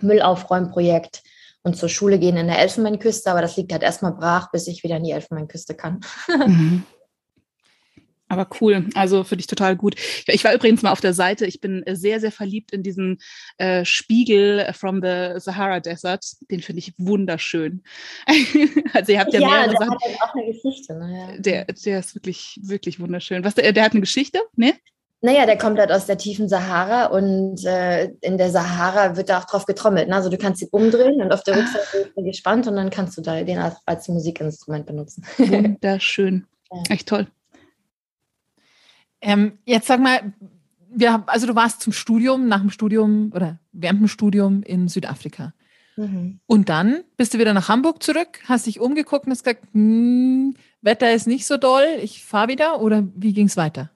[0.00, 1.22] Müllaufräumprojekt
[1.62, 4.82] und zur Schule gehen in der Elfenbeinküste, aber das liegt halt erstmal brach, bis ich
[4.84, 6.00] wieder in die Elfenbeinküste kann.
[6.28, 6.84] Mhm.
[8.28, 9.94] Aber cool, also für dich total gut.
[10.26, 13.18] Ich war übrigens mal auf der Seite, ich bin sehr, sehr verliebt in diesen
[13.56, 16.24] äh, Spiegel from the Sahara Desert.
[16.50, 17.82] Den finde ich wunderschön.
[18.92, 19.92] also ihr habt ja, ja mehrere der Sachen.
[19.92, 20.94] Hat halt auch eine Geschichte.
[20.94, 21.36] Ne?
[21.38, 23.44] Der, der ist wirklich, wirklich wunderschön.
[23.44, 24.74] Was, der, der hat eine Geschichte, ne?
[25.20, 29.40] Naja, der kommt halt aus der tiefen Sahara und äh, in der Sahara wird da
[29.40, 30.08] auch drauf getrommelt.
[30.08, 30.14] Ne?
[30.14, 31.58] Also du kannst ihn umdrehen und auf der ah.
[31.58, 35.24] Rückseite ist er gespannt und dann kannst du da den als, als Musikinstrument benutzen.
[35.38, 36.46] Wunderschön.
[36.70, 36.82] Ja.
[36.90, 37.26] Echt toll.
[39.20, 40.32] Ähm, jetzt sag mal,
[40.90, 45.52] wir, also du warst zum Studium, nach dem Studium oder während dem Studium in Südafrika.
[45.96, 46.40] Mhm.
[46.46, 50.54] Und dann bist du wieder nach Hamburg zurück, hast dich umgeguckt und hast gesagt, hm,
[50.80, 53.90] Wetter ist nicht so doll, ich fahre wieder oder wie ging es weiter?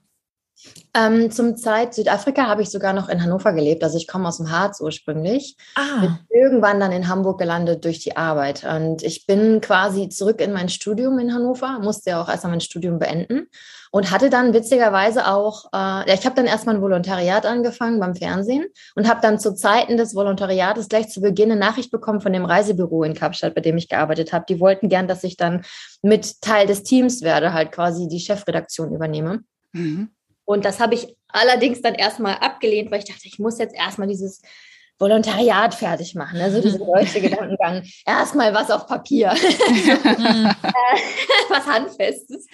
[0.95, 3.83] Ähm, zum Zeit Südafrika habe ich sogar noch in Hannover gelebt.
[3.83, 5.57] Also ich komme aus dem Harz ursprünglich.
[5.75, 6.01] Ah.
[6.01, 8.65] Bin irgendwann dann in Hamburg gelandet durch die Arbeit.
[8.65, 12.61] Und ich bin quasi zurück in mein Studium in Hannover, musste ja auch erstmal mein
[12.61, 13.49] Studium beenden
[13.91, 18.15] und hatte dann witzigerweise auch, äh, ja, ich habe dann erstmal ein Volontariat angefangen beim
[18.15, 22.33] Fernsehen und habe dann zu Zeiten des Volontariates gleich zu Beginn eine Nachricht bekommen von
[22.33, 24.47] dem Reisebüro in Kapstadt, bei dem ich gearbeitet habe.
[24.49, 25.63] Die wollten gern, dass ich dann
[26.01, 29.41] mit Teil des Teams werde, halt quasi die Chefredaktion übernehme.
[29.73, 30.11] Mhm.
[30.45, 34.09] Und das habe ich allerdings dann erstmal abgelehnt, weil ich dachte, ich muss jetzt erstmal
[34.09, 34.43] dieses
[34.99, 36.41] Volontariat fertig machen.
[36.41, 37.83] Also dieser deutsche Gedankengang.
[38.07, 39.35] Erstmal was auf Papier.
[40.75, 40.99] Äh,
[41.49, 42.47] was Handfestes.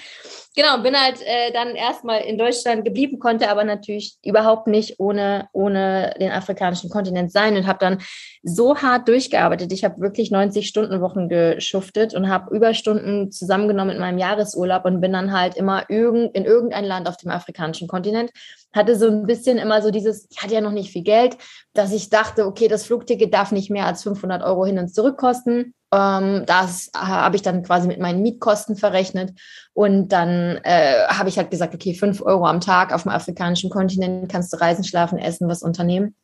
[0.56, 5.48] Genau, bin halt äh, dann erstmal in Deutschland geblieben, konnte aber natürlich überhaupt nicht ohne,
[5.52, 7.98] ohne den afrikanischen Kontinent sein und habe dann
[8.42, 9.72] so hart durchgearbeitet.
[9.72, 15.00] Ich habe wirklich 90 Stunden Wochen geschuftet und habe Überstunden zusammengenommen mit meinem Jahresurlaub und
[15.00, 18.30] bin dann halt immer irgend, in irgendein Land auf dem afrikanischen Kontinent.
[18.74, 21.36] Hatte so ein bisschen immer so dieses, ich hatte ja noch nicht viel Geld,
[21.72, 25.18] dass ich dachte, okay, das Flugticket darf nicht mehr als 500 Euro hin und zurück
[25.18, 29.32] kosten das habe ich dann quasi mit meinen Mietkosten verrechnet.
[29.72, 33.70] Und dann äh, habe ich halt gesagt, okay, fünf Euro am Tag auf dem afrikanischen
[33.70, 36.14] Kontinent kannst du reisen, schlafen, essen, was unternehmen.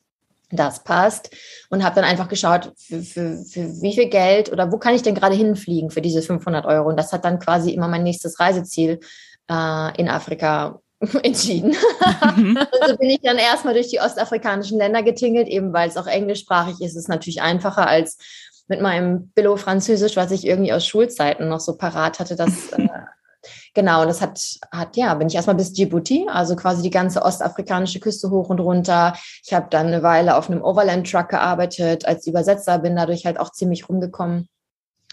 [0.50, 1.31] Das passt.
[1.70, 5.03] Und habe dann einfach geschaut, für, für, für wie viel Geld oder wo kann ich
[5.03, 6.88] denn gerade hinfliegen für diese 500 Euro.
[6.88, 9.00] Und das hat dann quasi immer mein nächstes Reiseziel
[9.50, 10.81] äh, in Afrika
[11.22, 11.74] entschieden.
[12.37, 12.59] Mhm.
[12.81, 16.81] also bin ich dann erstmal durch die ostafrikanischen Länder getingelt, eben weil es auch englischsprachig
[16.81, 18.18] ist, ist es natürlich einfacher als
[18.66, 22.88] mit meinem Billo-Französisch, was ich irgendwie aus Schulzeiten noch so parat hatte, das äh,
[23.74, 28.00] Genau, das hat, hat, ja, bin ich erstmal bis Djibouti, also quasi die ganze ostafrikanische
[28.00, 29.14] Küste hoch und runter.
[29.44, 33.50] Ich habe dann eine Weile auf einem Overland-Truck gearbeitet als Übersetzer, bin dadurch halt auch
[33.50, 34.48] ziemlich rumgekommen.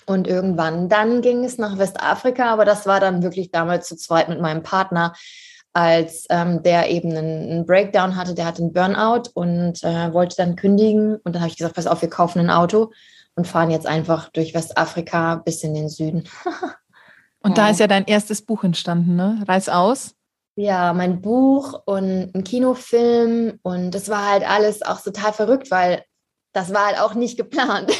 [0.05, 4.29] Und irgendwann, dann ging es nach Westafrika, aber das war dann wirklich damals zu zweit
[4.29, 5.13] mit meinem Partner,
[5.73, 10.35] als ähm, der eben einen, einen, Breakdown hatte, der hatte einen Burnout und äh, wollte
[10.35, 11.15] dann kündigen.
[11.15, 12.91] Und dann habe ich gesagt, pass auf, wir kaufen ein Auto
[13.35, 16.27] und fahren jetzt einfach durch Westafrika bis in den Süden.
[17.41, 19.43] und da ist ja dein erstes Buch entstanden, ne?
[19.47, 20.15] Reiß aus.
[20.55, 26.03] Ja, mein Buch und ein Kinofilm und das war halt alles auch total verrückt, weil
[26.53, 27.91] das war halt auch nicht geplant.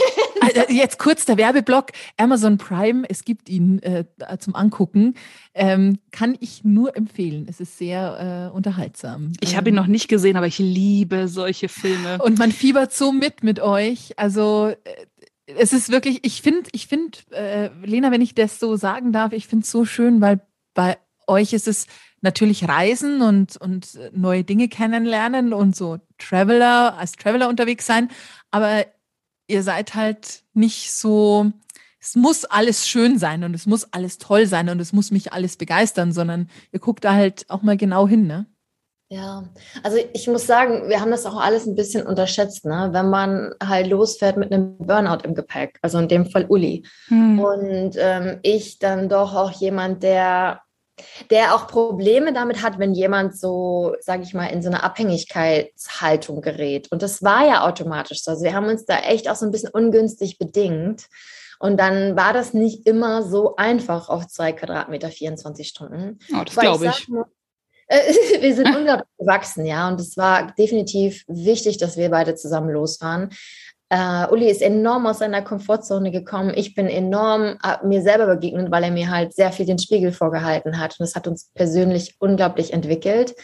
[0.41, 1.91] Also jetzt kurz der Werbeblock.
[2.17, 4.03] Amazon Prime, es gibt ihn äh,
[4.39, 5.15] zum Angucken.
[5.53, 7.45] Ähm, kann ich nur empfehlen.
[7.49, 9.31] Es ist sehr äh, unterhaltsam.
[9.39, 12.21] Ich habe ihn noch nicht gesehen, aber ich liebe solche Filme.
[12.21, 14.13] Und man fiebert so mit mit euch.
[14.17, 14.75] Also äh,
[15.57, 19.33] es ist wirklich, ich finde, ich finde, äh, Lena, wenn ich das so sagen darf,
[19.33, 20.41] ich finde es so schön, weil
[20.73, 21.87] bei euch ist es
[22.21, 28.09] natürlich Reisen und, und neue Dinge kennenlernen und so Traveler, als Traveler unterwegs sein,
[28.51, 28.85] aber
[29.47, 31.51] ihr seid halt nicht so,
[31.99, 35.33] es muss alles schön sein und es muss alles toll sein und es muss mich
[35.33, 38.45] alles begeistern, sondern ihr guckt da halt auch mal genau hin, ne?
[39.11, 39.43] Ja,
[39.83, 42.91] also ich muss sagen, wir haben das auch alles ein bisschen unterschätzt, ne?
[42.93, 46.85] wenn man halt losfährt mit einem Burnout im Gepäck, also in dem Fall Uli.
[47.07, 47.37] Hm.
[47.37, 50.61] Und ähm, ich dann doch auch jemand, der,
[51.29, 56.39] der auch Probleme damit hat, wenn jemand so, sage ich mal, in so eine Abhängigkeitshaltung
[56.39, 56.89] gerät.
[56.89, 58.31] Und das war ja automatisch so.
[58.31, 61.07] Also wir haben uns da echt auch so ein bisschen ungünstig bedingt.
[61.59, 66.19] Und dann war das nicht immer so einfach auf zwei Quadratmeter 24 Stunden.
[66.33, 67.07] Oh, das glaube ich.
[67.11, 67.25] Sag,
[68.41, 69.87] wir sind unglaublich gewachsen, ja.
[69.87, 73.29] Und es war definitiv wichtig, dass wir beide zusammen losfahren.
[73.93, 76.53] Uh, Uli ist enorm aus seiner Komfortzone gekommen.
[76.55, 80.13] Ich bin enorm uh, mir selber begegnet, weil er mir halt sehr viel den Spiegel
[80.13, 80.97] vorgehalten hat.
[80.97, 83.35] Und es hat uns persönlich unglaublich entwickelt.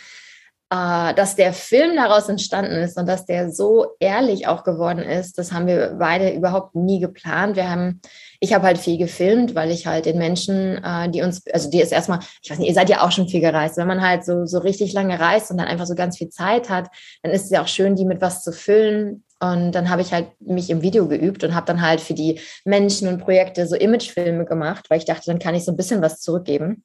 [0.70, 5.38] Uh, dass der Film daraus entstanden ist und dass der so ehrlich auch geworden ist,
[5.38, 7.56] das haben wir beide überhaupt nie geplant.
[7.56, 8.02] Wir haben
[8.40, 11.82] ich habe halt viel gefilmt, weil ich halt den Menschen, äh, die uns, also die
[11.82, 13.78] ist erstmal, ich weiß nicht, ihr seid ja auch schon viel gereist.
[13.78, 16.70] Wenn man halt so, so richtig lange reist und dann einfach so ganz viel Zeit
[16.70, 16.88] hat,
[17.24, 19.24] dann ist es ja auch schön, die mit was zu füllen.
[19.40, 22.40] Und dann habe ich halt mich im Video geübt und habe dann halt für die
[22.66, 26.02] Menschen und Projekte so Imagefilme gemacht, weil ich dachte, dann kann ich so ein bisschen
[26.02, 26.84] was zurückgeben.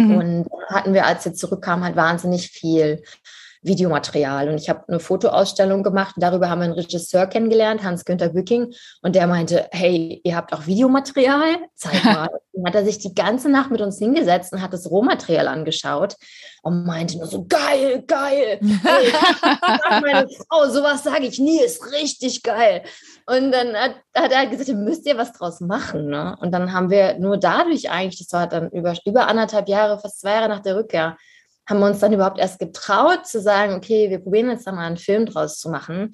[0.00, 0.16] Mhm.
[0.16, 3.02] Und hatten wir, als wir zurückkamen, halt wahnsinnig viel
[3.62, 4.48] Videomaterial.
[4.48, 6.14] Und ich habe eine Fotoausstellung gemacht.
[6.16, 8.72] Darüber haben wir einen Regisseur kennengelernt, Hans-Günther Bücking.
[9.02, 11.56] Und der meinte, hey, ihr habt auch Videomaterial?
[11.74, 12.28] Zeig mal.
[12.52, 16.16] Dann hat er sich die ganze Nacht mit uns hingesetzt und hat das Rohmaterial angeschaut
[16.62, 18.60] und meinte nur so, geil, geil.
[18.60, 19.12] Hey,
[20.02, 22.82] meine Frau, sowas sage ich nie, ist richtig geil.
[23.26, 26.06] Und dann hat, hat er gesagt, müsst ihr was draus machen.
[26.06, 26.36] Ne?
[26.40, 30.20] Und dann haben wir nur dadurch eigentlich, das war dann über, über anderthalb Jahre, fast
[30.20, 31.16] zwei Jahre nach der Rückkehr,
[31.70, 34.86] haben wir uns dann überhaupt erst getraut zu sagen, okay, wir probieren jetzt da mal
[34.86, 36.12] einen Film draus zu machen.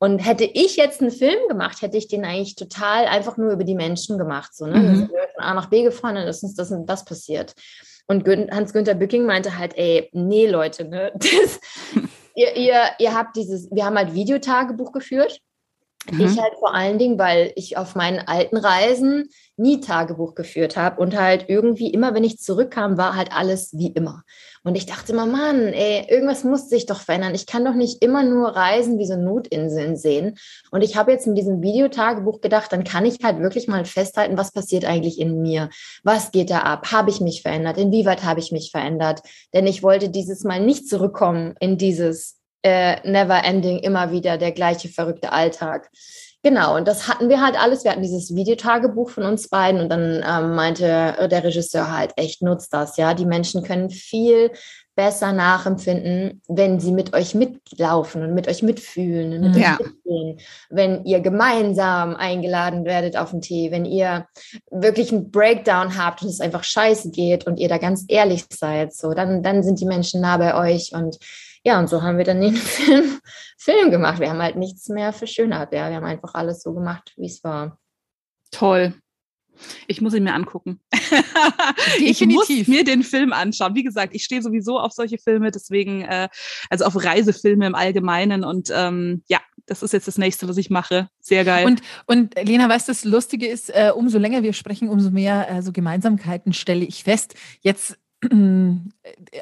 [0.00, 3.64] Und hätte ich jetzt einen Film gemacht, hätte ich den eigentlich total einfach nur über
[3.64, 4.54] die Menschen gemacht.
[4.54, 4.78] So, ne?
[4.78, 4.84] Mhm.
[4.84, 7.54] Wir sind von A nach B gefahren und ist uns das und das passiert.
[8.06, 11.12] Und Hans-Günther Bücking meinte halt, ey, nee, Leute, ne?
[11.18, 11.60] Das,
[12.36, 15.40] ihr, ihr, ihr habt dieses, wir haben halt Videotagebuch geführt.
[16.10, 16.20] Mhm.
[16.20, 21.00] Ich halt vor allen Dingen, weil ich auf meinen alten Reisen nie Tagebuch geführt habe
[21.00, 24.22] und halt irgendwie immer, wenn ich zurückkam, war halt alles wie immer.
[24.68, 27.34] Und ich dachte immer, Mann, ey, irgendwas muss sich doch verändern.
[27.34, 30.36] Ich kann doch nicht immer nur Reisen wie so Notinseln sehen.
[30.70, 34.36] Und ich habe jetzt mit diesem Videotagebuch gedacht, dann kann ich halt wirklich mal festhalten,
[34.36, 35.70] was passiert eigentlich in mir?
[36.04, 36.92] Was geht da ab?
[36.92, 37.78] Habe ich mich verändert?
[37.78, 39.22] Inwieweit habe ich mich verändert?
[39.54, 44.52] Denn ich wollte dieses Mal nicht zurückkommen in dieses äh, never ending, immer wieder der
[44.52, 45.88] gleiche verrückte Alltag.
[46.44, 47.82] Genau, und das hatten wir halt alles.
[47.82, 52.42] Wir hatten dieses Videotagebuch von uns beiden und dann ähm, meinte der Regisseur halt, echt
[52.42, 53.14] nutzt das, ja.
[53.14, 54.52] Die Menschen können viel
[54.98, 59.74] besser nachempfinden, wenn sie mit euch mitlaufen und mit euch mitfühlen und mit ja.
[59.74, 60.40] euch mitgehen.
[60.70, 64.26] Wenn ihr gemeinsam eingeladen werdet auf den Tee, wenn ihr
[64.72, 68.92] wirklich einen Breakdown habt und es einfach scheiße geht und ihr da ganz ehrlich seid,
[68.92, 71.16] so, dann, dann sind die Menschen nah bei euch und
[71.68, 73.20] ja, und so haben wir dann den Film,
[73.58, 74.20] Film gemacht.
[74.20, 75.70] Wir haben halt nichts mehr verschönert.
[75.74, 75.90] Ja.
[75.90, 77.78] Wir haben einfach alles so gemacht, wie es war.
[78.50, 78.94] Toll.
[79.86, 80.80] Ich muss ihn mir angucken.
[81.98, 83.74] ich muss mir den Film anschauen.
[83.74, 86.28] Wie gesagt, ich stehe sowieso auf solche Filme, deswegen, äh,
[86.70, 88.44] also auf Reisefilme im Allgemeinen.
[88.44, 91.10] Und ähm, ja, das ist jetzt das nächste, was ich mache.
[91.20, 91.66] Sehr geil.
[91.66, 95.50] Und, und Lena, weißt du, das Lustige ist, äh, umso länger wir sprechen, umso mehr
[95.50, 97.34] äh, so Gemeinsamkeiten stelle ich fest.
[97.60, 97.98] Jetzt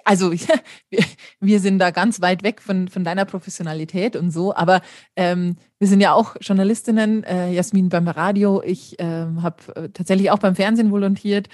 [0.05, 0.33] also
[1.41, 4.83] wir sind da ganz weit weg von, von deiner Professionalität und so, aber
[5.17, 10.31] ähm, wir sind ja auch Journalistinnen, äh, Jasmin beim Radio, ich ähm, habe äh, tatsächlich
[10.31, 11.49] auch beim Fernsehen volontiert.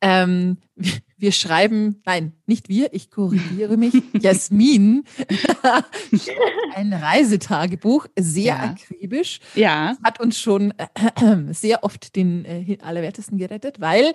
[0.00, 0.58] Ähm,
[1.18, 5.04] wir schreiben, nein, nicht wir, ich korrigiere mich, Jasmin,
[6.74, 8.74] ein Reisetagebuch, sehr ja.
[8.74, 9.40] akribisch.
[9.54, 9.96] Ja.
[10.04, 14.12] Hat uns schon äh, sehr oft den äh, Allerwertesten gerettet, weil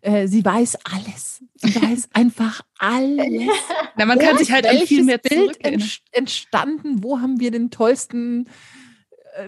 [0.00, 1.42] äh, sie weiß alles.
[1.56, 3.50] Sie weiß einfach alles.
[3.96, 5.58] Na, man kann sich halt an viel mehr Bild
[6.12, 8.48] entstanden, wo haben wir den tollsten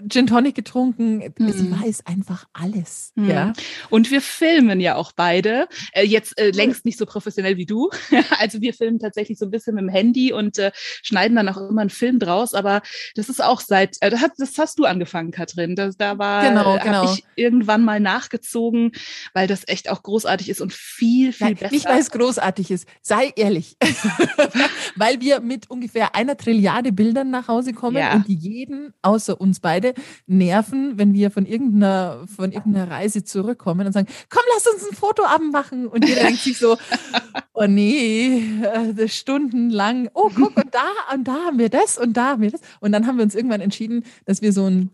[0.07, 1.33] Gin Tonic getrunken.
[1.37, 1.51] Mhm.
[1.51, 3.11] Sie weiß einfach alles.
[3.15, 3.29] Mhm.
[3.29, 3.53] Ja.
[3.89, 5.67] Und wir filmen ja auch beide.
[5.93, 7.89] Äh, jetzt äh, längst nicht so professionell wie du.
[8.39, 11.57] also wir filmen tatsächlich so ein bisschen mit dem Handy und äh, schneiden dann auch
[11.57, 12.53] immer einen Film draus.
[12.53, 12.81] Aber
[13.15, 15.75] das ist auch seit, äh, das, das hast du angefangen, Katrin.
[15.75, 17.13] Das, da war, genau, genau.
[17.13, 18.91] ich irgendwann mal nachgezogen,
[19.33, 21.73] weil das echt auch großartig ist und viel, viel Nein, besser.
[21.73, 22.87] Nicht, weil es großartig ist.
[23.01, 23.77] Sei ehrlich.
[24.95, 28.13] weil wir mit ungefähr einer Trilliarde Bildern nach Hause kommen ja.
[28.13, 29.93] und die jeden außer uns beiden beide
[30.27, 34.95] nerven, wenn wir von irgendeiner, von irgendeiner Reise zurückkommen und sagen, komm, lass uns ein
[34.95, 35.87] Fotoabend machen.
[35.87, 36.77] Und jeder denkt sich so,
[37.53, 42.29] oh nee, äh, stundenlang, oh, guck, und da, und da haben wir das und da
[42.31, 42.61] haben wir das.
[42.79, 44.91] Und dann haben wir uns irgendwann entschieden, dass wir so einen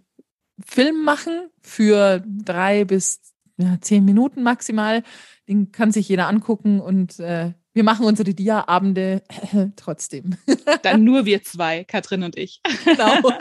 [0.66, 3.22] Film machen für drei bis
[3.58, 5.04] ja, zehn Minuten maximal.
[5.48, 9.22] Den kann sich jeder angucken und äh, wir machen unsere Dia-Abende
[9.76, 10.36] trotzdem.
[10.82, 12.62] Dann nur wir zwei, Katrin und ich.
[12.84, 13.22] Genau.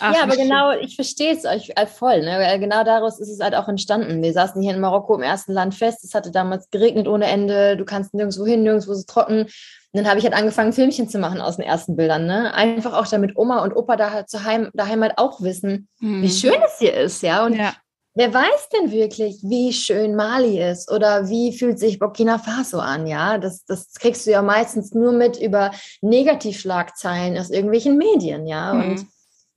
[0.00, 2.22] Ach, ja, aber genau, ich verstehe es euch äh, voll.
[2.22, 2.58] Ne?
[2.60, 4.22] Genau daraus ist es halt auch entstanden.
[4.22, 6.04] Wir saßen hier in Marokko im ersten Land fest.
[6.04, 7.76] Es hatte damals geregnet ohne Ende.
[7.76, 9.40] Du kannst nirgendwo hin, nirgendwo ist es trocken.
[9.40, 9.50] Und
[9.92, 12.26] dann habe ich halt angefangen, Filmchen zu machen aus den ersten Bildern.
[12.26, 12.54] Ne?
[12.54, 16.22] Einfach auch damit Oma und Opa da halt daheim, daheim halt auch wissen, hm.
[16.22, 17.22] wie schön es hier ist.
[17.22, 17.74] Ja, und ja.
[18.14, 23.06] Wer weiß denn wirklich, wie schön Mali ist oder wie fühlt sich Burkina Faso an?
[23.06, 28.48] Ja, das, das kriegst du ja meistens nur mit über Negativschlagzeilen aus irgendwelchen Medien.
[28.48, 28.90] Ja, mhm.
[28.90, 29.06] und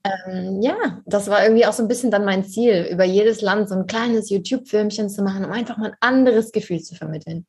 [0.04, 3.68] ähm, ja, das war irgendwie auch so ein bisschen dann mein Ziel, über jedes Land
[3.68, 7.46] so ein kleines YouTube-Filmchen zu machen, um einfach mal ein anderes Gefühl zu vermitteln.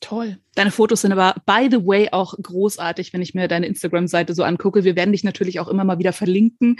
[0.00, 0.38] Toll.
[0.54, 4.42] Deine Fotos sind aber, by the way, auch großartig, wenn ich mir deine Instagram-Seite so
[4.42, 4.84] angucke.
[4.84, 6.76] Wir werden dich natürlich auch immer mal wieder verlinken.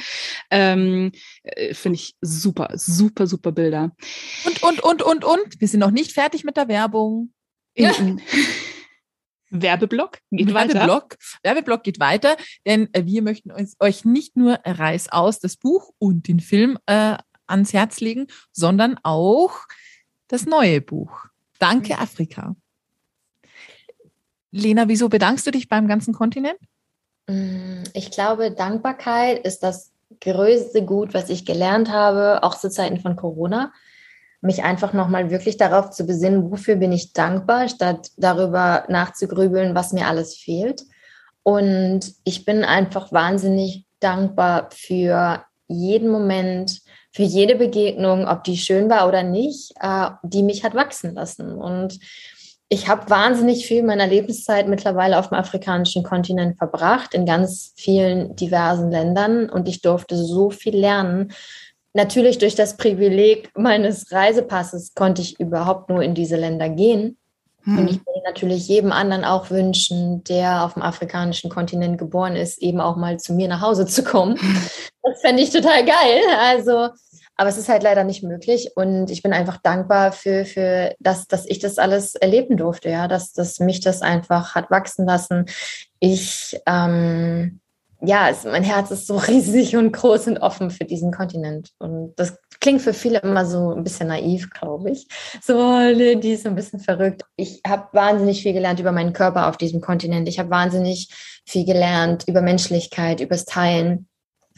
[0.50, 3.92] Ähm, äh, Finde ich super, super, super Bilder.
[4.44, 5.60] Und, und, und, und, und.
[5.60, 7.32] Wir sind noch nicht fertig mit der Werbung.
[7.76, 7.92] Ja.
[9.62, 11.38] Werbeblock geht Werbeblock, weiter.
[11.42, 12.36] Werbeblock geht weiter,
[12.66, 17.16] denn wir möchten uns, euch nicht nur Reiß aus, das Buch und den Film äh,
[17.46, 19.52] ans Herz legen, sondern auch
[20.28, 21.26] das neue Buch.
[21.58, 22.56] Danke, Afrika.
[24.50, 26.58] Lena, wieso bedankst du dich beim ganzen Kontinent?
[27.26, 33.00] Mm, ich glaube, Dankbarkeit ist das größte Gut, was ich gelernt habe, auch zu Zeiten
[33.00, 33.72] von Corona
[34.44, 39.92] mich einfach nochmal wirklich darauf zu besinnen, wofür bin ich dankbar, statt darüber nachzugrübeln, was
[39.92, 40.82] mir alles fehlt.
[41.42, 48.90] Und ich bin einfach wahnsinnig dankbar für jeden Moment, für jede Begegnung, ob die schön
[48.90, 51.52] war oder nicht, äh, die mich hat wachsen lassen.
[51.52, 51.98] Und
[52.68, 58.34] ich habe wahnsinnig viel meiner Lebenszeit mittlerweile auf dem afrikanischen Kontinent verbracht, in ganz vielen
[58.36, 59.48] diversen Ländern.
[59.48, 61.32] Und ich durfte so viel lernen
[61.94, 67.16] Natürlich durch das Privileg meines Reisepasses konnte ich überhaupt nur in diese Länder gehen.
[67.62, 67.78] Mhm.
[67.78, 72.60] Und ich würde natürlich jedem anderen auch wünschen, der auf dem afrikanischen Kontinent geboren ist,
[72.60, 74.38] eben auch mal zu mir nach Hause zu kommen.
[75.02, 76.20] Das fände ich total geil.
[76.40, 76.88] Also,
[77.36, 78.70] aber es ist halt leider nicht möglich.
[78.74, 83.06] Und ich bin einfach dankbar für, für das, dass ich das alles erleben durfte, ja,
[83.06, 85.46] dass, dass mich das einfach hat wachsen lassen.
[86.00, 87.60] Ich, ähm,
[88.06, 91.70] ja, es, mein Herz ist so riesig und groß und offen für diesen Kontinent.
[91.78, 95.06] Und das klingt für viele immer so ein bisschen naiv, glaube ich.
[95.42, 97.22] So, die ist ein bisschen verrückt.
[97.36, 100.28] Ich habe wahnsinnig viel gelernt über meinen Körper auf diesem Kontinent.
[100.28, 101.08] Ich habe wahnsinnig
[101.46, 104.08] viel gelernt über Menschlichkeit, übers Teilen.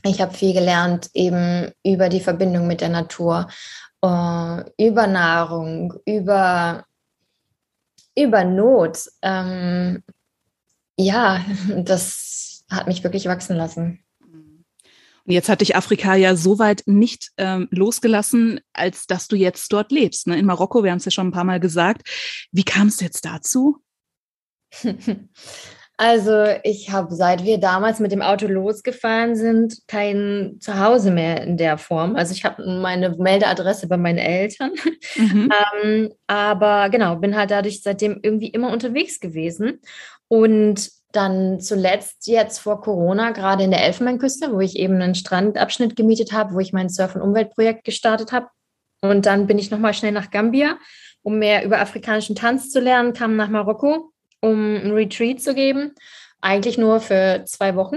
[0.04, 3.48] Ich habe viel gelernt eben über die Verbindung mit der Natur,
[4.04, 6.84] uh, über Nahrung, über,
[8.16, 9.00] über Not.
[9.22, 10.04] Ähm,
[10.96, 11.44] ja,
[11.76, 14.00] das hat mich wirklich wachsen lassen.
[15.26, 19.72] Und jetzt hat dich Afrika ja so weit nicht ähm, losgelassen, als dass du jetzt
[19.72, 20.28] dort lebst.
[20.28, 20.38] Ne?
[20.38, 22.08] In Marokko, wir haben es ja schon ein paar Mal gesagt.
[22.52, 23.78] Wie kam es jetzt dazu?
[25.98, 31.56] Also ich habe, seit wir damals mit dem Auto losgefahren sind, kein Zuhause mehr in
[31.56, 32.16] der Form.
[32.16, 34.72] Also ich habe meine Meldeadresse bei meinen Eltern.
[35.16, 35.48] Mhm.
[35.84, 39.80] ähm, aber genau, bin halt dadurch seitdem irgendwie immer unterwegs gewesen.
[40.28, 45.96] Und dann zuletzt jetzt vor Corona, gerade in der Elfenbeinküste, wo ich eben einen Strandabschnitt
[45.96, 48.48] gemietet habe, wo ich mein Surf- und Umweltprojekt gestartet habe.
[49.00, 50.78] Und dann bin ich nochmal schnell nach Gambia,
[51.22, 55.94] um mehr über afrikanischen Tanz zu lernen, kam nach Marokko, um ein Retreat zu geben.
[56.40, 57.96] Eigentlich nur für zwei Wochen.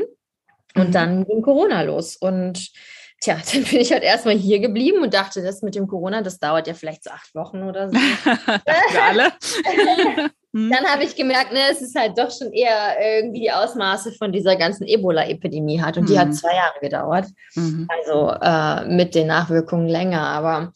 [0.76, 0.92] Und mhm.
[0.92, 2.16] dann ging Corona los.
[2.16, 2.72] Und
[3.20, 6.40] tja, dann bin ich halt erstmal hier geblieben und dachte, das mit dem Corona, das
[6.40, 7.96] dauert ja vielleicht so acht Wochen oder so.
[8.30, 9.32] Für alle.
[10.52, 10.72] Mhm.
[10.72, 14.32] Dann habe ich gemerkt, ne, es ist halt doch schon eher irgendwie die Ausmaße von
[14.32, 15.98] dieser ganzen Ebola-Epidemie hat.
[15.98, 16.08] Und mhm.
[16.08, 16.34] die hat mhm.
[16.34, 17.28] zwei Jahre gedauert.
[17.56, 17.88] Mhm.
[17.88, 20.22] Also äh, mit den Nachwirkungen länger.
[20.22, 20.74] Aber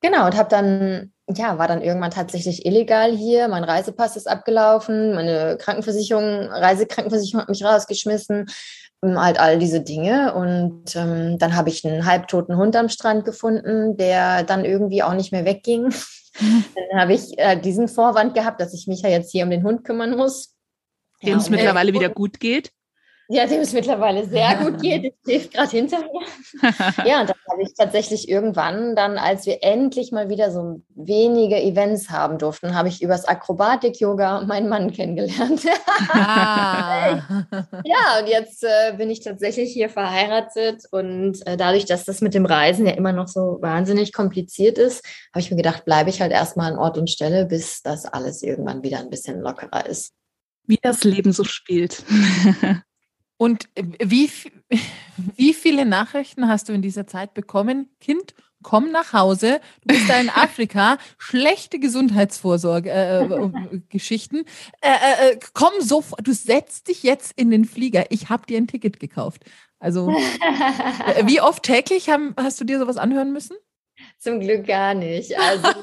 [0.00, 3.48] genau, und habe dann, ja, war dann irgendwann tatsächlich illegal hier.
[3.48, 8.46] Mein Reisepass ist abgelaufen, meine Krankenversicherung, Reisekrankenversicherung hat mich rausgeschmissen.
[9.02, 10.34] Ähm, halt all diese Dinge.
[10.34, 15.14] Und ähm, dann habe ich einen halbtoten Hund am Strand gefunden, der dann irgendwie auch
[15.14, 15.92] nicht mehr wegging.
[16.38, 19.62] Dann habe ich äh, diesen Vorwand gehabt, dass ich mich ja jetzt hier um den
[19.62, 20.54] Hund kümmern muss.
[21.22, 22.72] Dem ja, es mittlerweile wieder gut geht.
[23.28, 25.14] Ja, dem es mittlerweile sehr gut geht.
[25.26, 26.26] Ich steht gerade hinter mir.
[27.06, 31.56] ja, und dann habe ich tatsächlich irgendwann dann, als wir endlich mal wieder so wenige
[31.56, 35.62] Events haben durften, habe ich übers Akrobatik-Yoga meinen Mann kennengelernt.
[36.10, 37.16] ah.
[37.84, 42.34] ja, und jetzt äh, bin ich tatsächlich hier verheiratet und äh, dadurch, dass das mit
[42.34, 46.20] dem Reisen ja immer noch so wahnsinnig kompliziert ist, habe ich mir gedacht, bleibe ich
[46.20, 50.12] halt erstmal an Ort und Stelle, bis das alles irgendwann wieder ein bisschen lockerer ist.
[50.66, 52.02] Wie das Leben so spielt.
[53.36, 54.30] Und wie,
[55.36, 57.90] wie viele Nachrichten hast du in dieser Zeit bekommen?
[58.00, 64.44] Kind, komm nach Hause, du bist da in Afrika, schlechte Gesundheitsvorsorge, äh, äh, Geschichten.
[64.80, 68.06] Äh, äh, äh komm sofort, du setzt dich jetzt in den Flieger.
[68.10, 69.44] Ich habe dir ein Ticket gekauft.
[69.78, 70.10] Also,
[71.06, 73.56] äh, wie oft täglich haben, hast du dir sowas anhören müssen?
[74.26, 75.38] Zum Glück gar nicht.
[75.38, 75.68] Also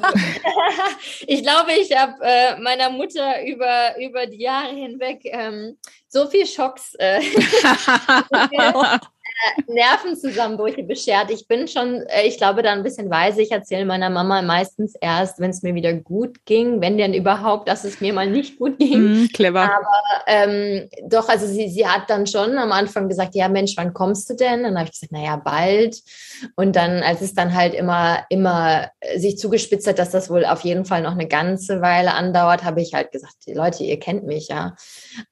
[1.27, 5.77] ich glaube, ich habe äh, meiner Mutter über, über die Jahre hinweg ähm,
[6.09, 7.21] so viel Schocks äh,
[9.67, 11.31] Nervenzusammenbrüche beschert.
[11.31, 13.41] Ich bin schon, äh, ich glaube, da ein bisschen weise.
[13.41, 17.67] Ich erzähle meiner Mama meistens erst, wenn es mir wieder gut ging, wenn denn überhaupt,
[17.67, 19.23] dass es mir mal nicht gut ging.
[19.23, 19.63] Mm, clever.
[19.63, 23.93] Aber ähm, doch, also sie, sie hat dann schon am Anfang gesagt, ja Mensch, wann
[23.93, 24.63] kommst du denn?
[24.63, 26.01] Dann habe ich gesagt, naja, bald.
[26.55, 30.61] Und dann, als es dann halt immer, immer sich zugespitzt hat, dass das wohl auf
[30.61, 34.47] jeden Fall noch eine ganze Weile andauert, habe ich halt gesagt, Leute, ihr kennt mich
[34.47, 34.75] ja.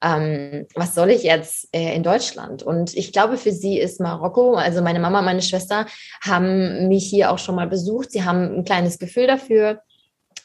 [0.02, 2.62] Ähm, was soll ich jetzt äh, in Deutschland?
[2.62, 4.54] Und ich glaube, für sie ist Marokko.
[4.54, 5.86] Also meine Mama, meine Schwester
[6.22, 8.10] haben mich hier auch schon mal besucht.
[8.10, 9.80] Sie haben ein kleines Gefühl dafür.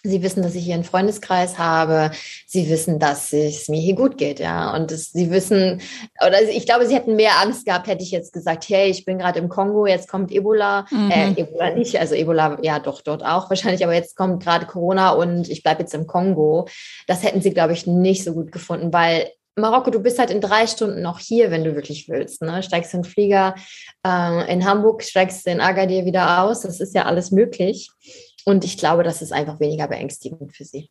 [0.04, 2.12] Sie wissen, dass ich hier einen Freundeskreis habe.
[2.46, 4.74] Sie wissen, dass es mir hier gut geht, ja.
[4.74, 5.82] Und das, sie wissen,
[6.26, 9.18] oder ich glaube, sie hätten mehr Angst gehabt, hätte ich jetzt gesagt, hey, ich bin
[9.18, 10.86] gerade im Kongo, jetzt kommt Ebola.
[10.92, 11.12] Mhm.
[11.12, 15.12] Äh, Ebola nicht, also Ebola, ja, doch, dort auch wahrscheinlich, aber jetzt kommt gerade Corona
[15.12, 16.68] und ich bleibe jetzt im Kongo.
[17.08, 20.40] Das hätten sie, glaube ich, nicht so gut gefunden, weil Marokko, du bist halt in
[20.40, 22.42] drei Stunden noch hier, wenn du wirklich willst.
[22.42, 22.62] Ne?
[22.62, 23.56] Steigst in den Flieger
[24.06, 26.62] äh, in Hamburg, steigst in Agadir wieder aus.
[26.62, 27.90] Das ist ja alles möglich.
[28.46, 30.90] Und ich glaube, das ist einfach weniger beängstigend für sie.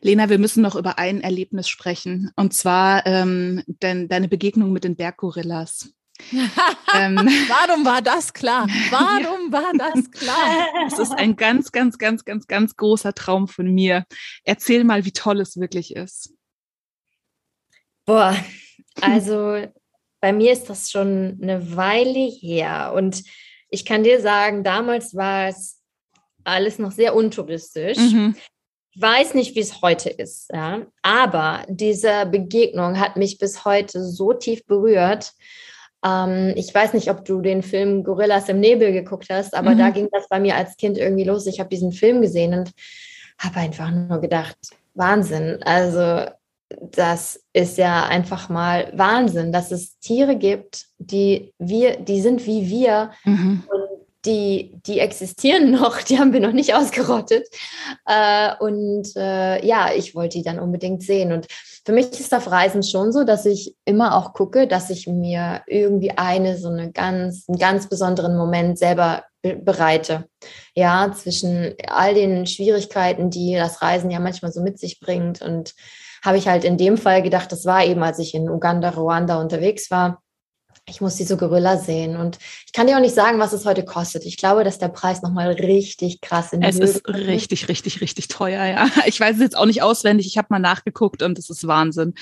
[0.00, 2.30] Lena, wir müssen noch über ein Erlebnis sprechen.
[2.36, 5.92] Und zwar ähm, denn, deine Begegnung mit den Berggorillas.
[6.94, 8.66] ähm, Warum war das klar?
[8.90, 10.66] Warum war das klar?
[10.86, 14.04] Es ist ein ganz, ganz, ganz, ganz, ganz großer Traum von mir.
[14.44, 16.34] Erzähl mal, wie toll es wirklich ist.
[18.08, 18.34] Boah,
[19.02, 19.62] also
[20.20, 23.22] bei mir ist das schon eine Weile her und
[23.68, 25.82] ich kann dir sagen, damals war es
[26.42, 27.98] alles noch sehr untouristisch.
[27.98, 28.34] Mhm.
[28.96, 34.32] weiß nicht, wie es heute ist, ja, aber diese Begegnung hat mich bis heute so
[34.32, 35.32] tief berührt.
[36.02, 39.78] Ähm, ich weiß nicht, ob du den Film Gorillas im Nebel geguckt hast, aber mhm.
[39.78, 41.46] da ging das bei mir als Kind irgendwie los.
[41.46, 42.70] Ich habe diesen Film gesehen und
[43.38, 44.56] habe einfach nur gedacht,
[44.94, 45.62] Wahnsinn.
[45.62, 46.24] Also
[46.68, 52.68] das ist ja einfach mal Wahnsinn, dass es Tiere gibt, die wir, die sind wie
[52.68, 53.64] wir mhm.
[53.70, 53.88] und
[54.24, 57.46] die, die existieren noch, die haben wir noch nicht ausgerottet.
[58.06, 61.32] Äh, und äh, ja, ich wollte die dann unbedingt sehen.
[61.32, 61.46] Und
[61.84, 65.62] für mich ist auf Reisen schon so, dass ich immer auch gucke, dass ich mir
[65.66, 70.28] irgendwie eine, so eine ganz, einen ganz besonderen Moment selber bereite.
[70.74, 75.40] Ja, zwischen all den Schwierigkeiten, die das Reisen ja manchmal so mit sich bringt.
[75.40, 75.74] Und
[76.22, 79.40] habe ich halt in dem Fall gedacht, das war eben, als ich in Uganda, Ruanda
[79.40, 80.22] unterwegs war
[80.88, 82.16] ich muss diese Gorilla sehen.
[82.16, 84.24] Und ich kann dir auch nicht sagen, was es heute kostet.
[84.24, 87.18] Ich glaube, dass der Preis nochmal richtig krass in die Es Höhe ist kommt.
[87.18, 88.88] richtig, richtig, richtig teuer, ja.
[89.06, 90.26] Ich weiß es jetzt auch nicht auswendig.
[90.26, 92.14] Ich habe mal nachgeguckt und es ist Wahnsinn.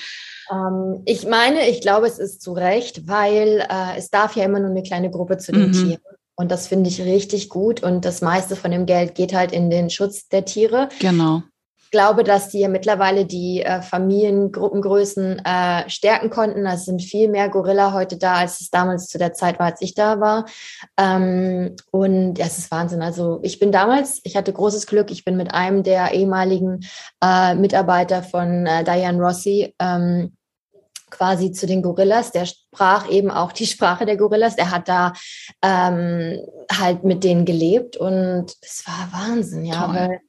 [0.51, 4.59] Ähm, ich meine, ich glaube, es ist zu Recht, weil äh, es darf ja immer
[4.59, 5.73] nur eine kleine Gruppe zu den mhm.
[5.73, 6.01] Tieren.
[6.35, 7.81] Und das finde ich richtig gut.
[7.81, 10.89] Und das meiste von dem Geld geht halt in den Schutz der Tiere.
[10.99, 11.43] Genau
[11.91, 16.65] glaube, dass die ja mittlerweile die äh, Familiengruppengrößen äh, stärken konnten.
[16.65, 19.81] Es sind viel mehr Gorilla heute da, als es damals zu der Zeit war, als
[19.81, 20.45] ich da war.
[20.97, 23.01] Ähm, und ja, es ist Wahnsinn.
[23.01, 26.85] Also ich bin damals, ich hatte großes Glück, ich bin mit einem der ehemaligen
[27.23, 30.33] äh, Mitarbeiter von äh, Diane Rossi ähm,
[31.09, 32.31] quasi zu den Gorillas.
[32.31, 34.57] Der sprach eben auch die Sprache der Gorillas.
[34.57, 35.13] Er hat da
[35.61, 36.39] ähm,
[36.71, 39.95] halt mit denen gelebt und es war Wahnsinn, ja, Toll.
[39.95, 40.19] weil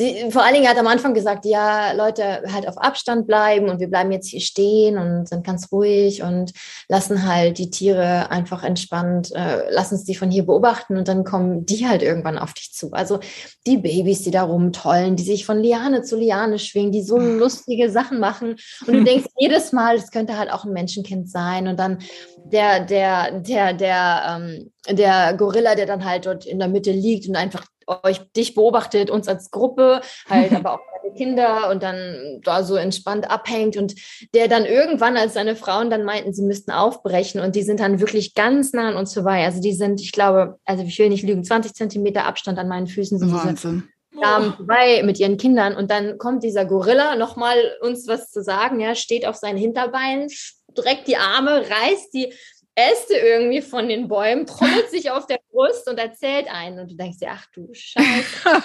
[0.00, 3.80] die, vor allen Dingen hat am Anfang gesagt, ja, Leute, halt auf Abstand bleiben und
[3.80, 6.52] wir bleiben jetzt hier stehen und sind ganz ruhig und
[6.88, 11.24] lassen halt die Tiere einfach entspannt, äh, lassen uns die von hier beobachten und dann
[11.24, 12.92] kommen die halt irgendwann auf dich zu.
[12.92, 13.18] Also
[13.66, 17.90] die Babys, die da rumtollen, die sich von Liane zu Liane schwingen, die so lustige
[17.90, 21.78] Sachen machen und du denkst jedes Mal, das könnte halt auch ein Menschenkind sein und
[21.78, 21.98] dann
[22.44, 27.28] der, der, der, der, ähm, der Gorilla, der dann halt dort in der Mitte liegt
[27.28, 32.40] und einfach euch dich beobachtet, uns als Gruppe, halt aber auch deine Kinder und dann
[32.44, 33.94] da so entspannt abhängt und
[34.34, 38.00] der dann irgendwann, als seine Frauen dann meinten, sie müssten aufbrechen und die sind dann
[38.00, 39.44] wirklich ganz nah an uns vorbei.
[39.44, 42.86] Also die sind, ich glaube, also ich will nicht lügen, 20 Zentimeter Abstand an meinen
[42.86, 43.54] Füßen sind Wahnsinn.
[43.54, 48.80] diese vorbei mit ihren Kindern und dann kommt dieser Gorilla nochmal uns was zu sagen,
[48.80, 52.32] ja, steht auf seinen Hinterbeinen, streckt die Arme, reißt die
[52.78, 56.78] Äste irgendwie von den Bäumen, trommelt sich auf der Brust und erzählt einen.
[56.78, 58.04] Und du denkst dir, ach du Scheiße.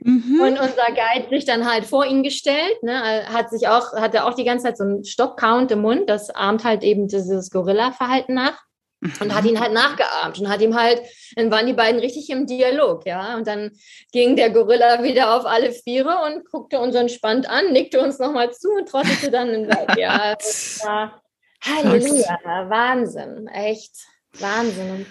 [0.00, 0.40] mhm.
[0.40, 4.34] Und unser Guide sich dann halt vor ihn gestellt, ne, hat sich auch, hatte auch
[4.34, 8.60] die ganze Zeit so einen Stopp-Count im Mund, das ahmt halt eben dieses Gorilla-Verhalten nach.
[9.20, 11.02] Und hat ihn halt nachgeahmt und hat ihm halt,
[11.36, 13.36] dann waren die beiden richtig im Dialog, ja.
[13.36, 13.72] Und dann
[14.10, 18.52] ging der Gorilla wieder auf alle Viere und guckte uns entspannt an, nickte uns nochmal
[18.52, 19.98] zu und trottete dann in Wald.
[19.98, 21.22] Ja, das war
[21.62, 22.38] Halleluja,
[22.68, 23.92] Wahnsinn, echt
[24.38, 25.06] Wahnsinn.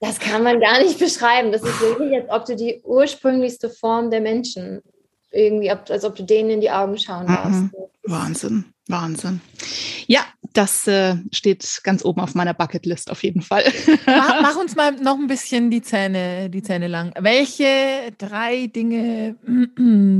[0.00, 1.50] Das kann man gar nicht beschreiben.
[1.50, 4.80] Das ist wirklich, als ob du die ursprünglichste Form der Menschen
[5.30, 7.34] irgendwie, als ob du denen in die Augen schauen mhm.
[7.34, 7.62] darfst.
[7.62, 7.72] Mhm.
[8.04, 9.40] Wahnsinn, Wahnsinn.
[10.06, 10.20] Ja,
[10.54, 13.70] das äh, steht ganz oben auf meiner Bucketlist auf jeden Fall.
[14.06, 17.12] mach, mach, uns mal noch ein bisschen die Zähne, die Zähne lang.
[17.18, 17.66] Welche
[18.16, 19.36] drei Dinge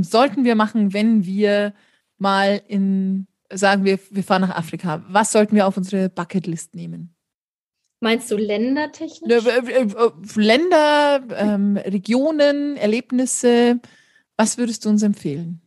[0.03, 1.73] sollten wir machen, wenn wir
[2.19, 7.15] mal in sagen wir, wir fahren nach Afrika, was sollten wir auf unsere Bucketlist nehmen?
[8.01, 9.43] Meinst du ländertechnisch?
[10.35, 13.81] Länder, ähm, Regionen, Erlebnisse.
[14.37, 15.61] Was würdest du uns empfehlen?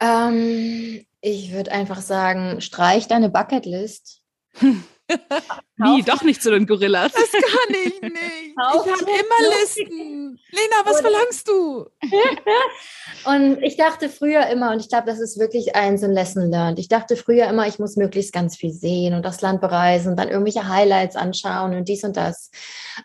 [0.00, 4.22] Ähm, ich würde einfach sagen, streich deine Bucketlist.
[5.76, 7.12] Wie, doch nicht zu den Gorillas.
[7.12, 8.14] Das kann ich nicht.
[8.14, 10.38] ich habe immer Listen.
[10.50, 11.86] Lena, was verlangst du?
[13.24, 16.50] und ich dachte früher immer, und ich glaube, das ist wirklich ein so ein Lesson
[16.50, 16.78] learned.
[16.78, 20.16] Ich dachte früher immer, ich muss möglichst ganz viel sehen und das Land bereisen und
[20.16, 22.50] dann irgendwelche Highlights anschauen und dies und das.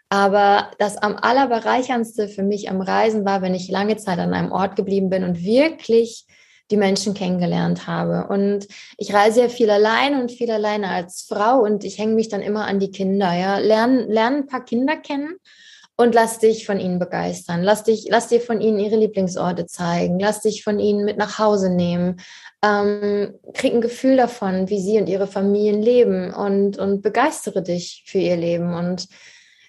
[0.09, 4.51] Aber das am allerbereicherndste für mich am Reisen war, wenn ich lange Zeit an einem
[4.51, 6.25] Ort geblieben bin und wirklich
[6.73, 8.25] die Menschen kennengelernt habe.
[8.33, 8.67] Und
[8.97, 12.41] ich reise ja viel allein und viel alleine als Frau und ich hänge mich dann
[12.41, 13.31] immer an die Kinder.
[13.31, 15.35] Ja, lern, lern ein paar Kinder kennen
[15.97, 17.61] und lass dich von ihnen begeistern.
[17.61, 20.19] Lass dich, lass dir von ihnen ihre Lieblingsorte zeigen.
[20.19, 22.19] Lass dich von ihnen mit nach Hause nehmen.
[22.63, 28.03] Ähm, krieg ein Gefühl davon, wie sie und ihre Familien leben und, und begeistere dich
[28.07, 29.07] für ihr Leben und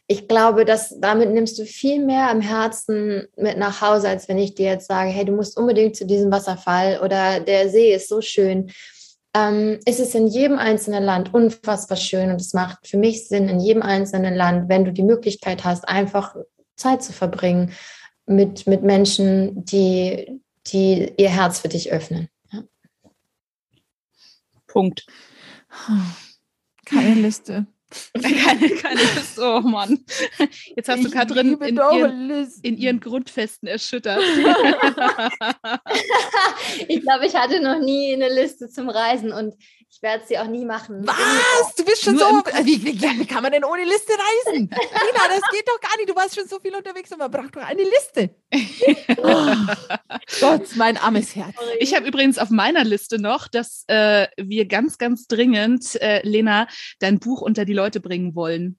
[0.07, 4.39] ich glaube, dass damit nimmst du viel mehr am Herzen mit nach Hause, als wenn
[4.39, 8.09] ich dir jetzt sage, hey, du musst unbedingt zu diesem Wasserfall oder der See ist
[8.09, 8.71] so schön.
[9.35, 13.49] Ähm, es ist in jedem einzelnen Land unfassbar schön und es macht für mich Sinn
[13.49, 16.37] in jedem einzelnen Land, wenn du die Möglichkeit hast, einfach
[16.77, 17.73] Zeit zu verbringen,
[18.27, 22.29] mit, mit Menschen, die, die ihr Herz für dich öffnen.
[22.53, 22.63] Ja.
[24.67, 25.07] Punkt.
[26.85, 27.67] Keine Liste.
[28.23, 29.43] keine, keine Liste.
[29.43, 30.05] Oh Mann.
[30.77, 34.21] Jetzt hast ich du Katrin in, ihren, in ihren Grundfesten erschüttert.
[36.89, 39.55] ich glaube, ich hatte noch nie eine Liste zum Reisen und
[39.95, 41.07] ich werde sie auch nie machen.
[41.07, 41.75] Was?
[41.77, 42.65] Du bist schon Nur so.
[42.65, 44.63] Wie, wie, wie, kann man denn ohne Liste reisen?
[44.69, 46.09] Nina, das geht doch gar nicht.
[46.09, 48.35] Du warst schon so viel unterwegs und man braucht doch eine Liste.
[49.19, 49.97] oh,
[50.41, 51.55] Gott, mein armes Herz.
[51.79, 56.67] Ich habe übrigens auf meiner Liste noch, dass äh, wir ganz, ganz dringend, äh, Lena,
[56.99, 58.79] dein Buch unter die Leute bringen wollen.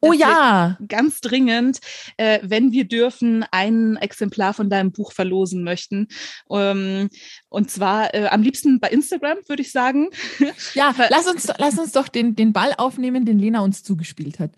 [0.00, 0.78] Oh ja.
[0.88, 1.80] Ganz dringend,
[2.16, 6.08] äh, wenn wir dürfen, ein Exemplar von deinem Buch verlosen möchten.
[6.50, 7.10] Ähm,
[7.48, 10.08] und zwar äh, am liebsten bei Instagram, würde ich sagen.
[10.74, 14.52] Ja, lass uns, lass uns doch den, den Ball aufnehmen, den Lena uns zugespielt hat.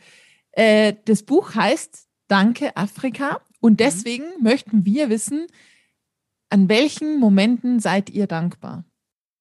[0.52, 3.40] Äh, das Buch heißt Danke Afrika.
[3.60, 3.76] Und mhm.
[3.76, 4.42] deswegen mhm.
[4.42, 5.46] möchten wir wissen,
[6.50, 8.84] an welchen Momenten seid ihr dankbar?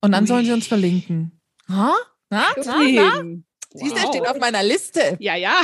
[0.02, 0.28] Und dann Ui.
[0.28, 1.40] sollen sie uns verlinken.
[1.70, 1.94] Ha?
[2.30, 3.24] Na, na, na?
[3.74, 4.10] Siehst du, wow.
[4.10, 5.16] steht auf meiner Liste.
[5.20, 5.62] Ja, ja.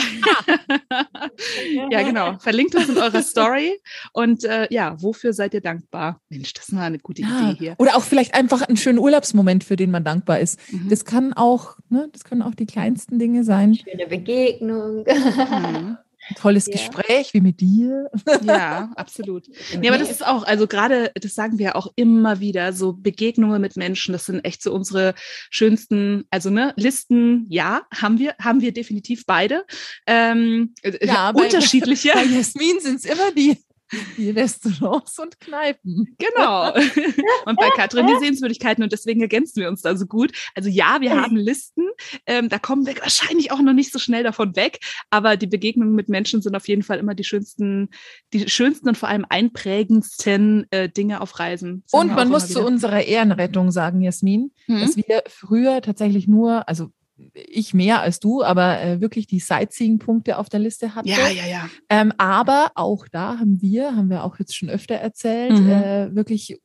[1.90, 2.38] ja, genau.
[2.40, 3.82] Verlinkt uns in eurer Story.
[4.14, 6.22] Und äh, ja, wofür seid ihr dankbar?
[6.30, 7.50] Mensch, das ist mal eine gute ja.
[7.50, 7.76] Idee hier.
[7.80, 10.60] Oder auch vielleicht einfach ein schöner Urlaubsmoment, für den man dankbar ist.
[10.72, 10.90] Mhm.
[10.90, 13.76] Das kann auch, ne, das können auch die kleinsten Dinge sein.
[13.76, 15.06] Schöne Begegnung.
[15.06, 15.98] Mhm.
[16.36, 16.74] Tolles ja.
[16.74, 18.10] Gespräch wie mit dir.
[18.44, 19.48] Ja, absolut.
[19.82, 22.94] Ja, aber das ist auch, also gerade, das sagen wir ja auch immer wieder, so
[22.94, 25.14] Begegnungen mit Menschen, das sind echt so unsere
[25.50, 29.66] schönsten, also ne, Listen, ja, haben wir, haben wir definitiv beide.
[30.06, 32.12] Ähm, ja, unterschiedliche.
[32.14, 33.58] Bei, bei Jasmin sind es immer die
[34.18, 36.16] die Restaurants und Kneipen.
[36.18, 36.74] Genau.
[37.46, 40.32] Und bei Katrin die Sehenswürdigkeiten und deswegen ergänzen wir uns da so gut.
[40.56, 41.84] Also ja, wir haben Listen,
[42.26, 44.80] ähm, da kommen wir wahrscheinlich auch noch nicht so schnell davon weg,
[45.10, 47.90] aber die Begegnungen mit Menschen sind auf jeden Fall immer die schönsten,
[48.34, 51.84] die schönsten und vor allem einprägendsten äh, Dinge auf Reisen.
[51.92, 54.82] Und man muss zu unserer Ehrenrettung sagen, Jasmin, hm?
[54.82, 56.92] dass wir früher tatsächlich nur, also
[57.34, 61.10] ich mehr als du, aber äh, wirklich die Sightseeing-Punkte auf der Liste hatte.
[61.10, 61.70] Ja, ja, ja.
[61.90, 65.70] Ähm, aber auch da haben wir, haben wir auch jetzt schon öfter erzählt, mhm.
[65.70, 66.60] äh, wirklich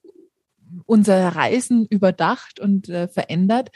[0.87, 3.71] unsere Reisen überdacht und äh, verändert.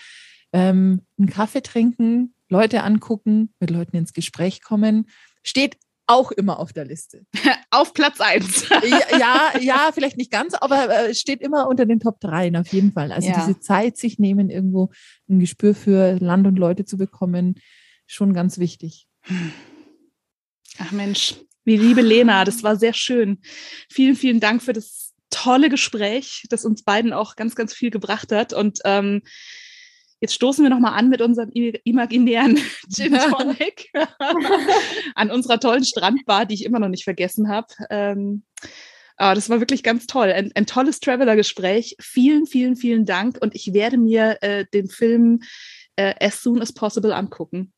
[0.53, 5.07] Ähm, einen Kaffee trinken, Leute angucken, mit Leuten ins Gespräch kommen,
[5.43, 7.27] steht auch immer auf der Liste.
[7.71, 8.69] auf Platz eins.
[9.19, 12.69] ja, ja, vielleicht nicht ganz, aber äh, es steht immer unter den Top 3 auf
[12.69, 13.13] jeden Fall.
[13.13, 13.35] Also ja.
[13.35, 14.91] diese Zeit sich nehmen, irgendwo
[15.29, 17.61] ein Gespür für Land und Leute zu bekommen,
[18.07, 19.09] schon ganz wichtig.
[20.79, 21.35] Ach Mensch,
[21.65, 23.41] wie liebe Lena, das war sehr schön.
[23.91, 28.31] Vielen, vielen Dank für das tolle Gespräch, das uns beiden auch ganz, ganz viel gebracht
[28.33, 28.53] hat.
[28.53, 29.23] Und ähm,
[30.21, 32.59] Jetzt stoßen wir nochmal an mit unserem imaginären
[32.95, 33.91] Gin Tonic
[35.15, 37.69] an unserer tollen Strandbar, die ich immer noch nicht vergessen habe.
[37.91, 38.45] Ähm,
[39.17, 40.31] aber das war wirklich ganz toll.
[40.33, 41.97] Ein, ein tolles Traveler-Gespräch.
[42.01, 43.39] Vielen, vielen, vielen Dank.
[43.41, 45.41] Und ich werde mir äh, den Film
[45.97, 47.73] äh, as soon as possible angucken.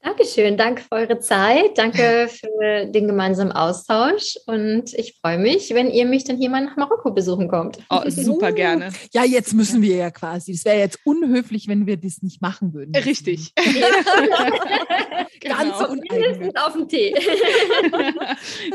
[0.00, 5.90] Dankeschön, danke für eure Zeit, danke für den gemeinsamen Austausch und ich freue mich, wenn
[5.90, 7.78] ihr mich dann hier mal nach Marokko besuchen kommt.
[7.90, 8.92] Oh, super gerne.
[9.12, 10.52] Ja, jetzt müssen wir ja quasi.
[10.52, 12.94] Es wäre jetzt unhöflich, wenn wir das nicht machen würden.
[12.94, 13.54] Richtig.
[15.40, 15.90] Ganz genau.
[15.90, 16.56] uneigennützig.
[16.56, 17.14] auf den Tee.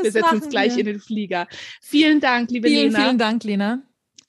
[0.02, 0.80] wir setzen uns gleich wir.
[0.80, 1.46] in den Flieger.
[1.80, 3.04] Vielen Dank, liebe vielen, Lena.
[3.04, 3.82] Vielen Dank, Lena.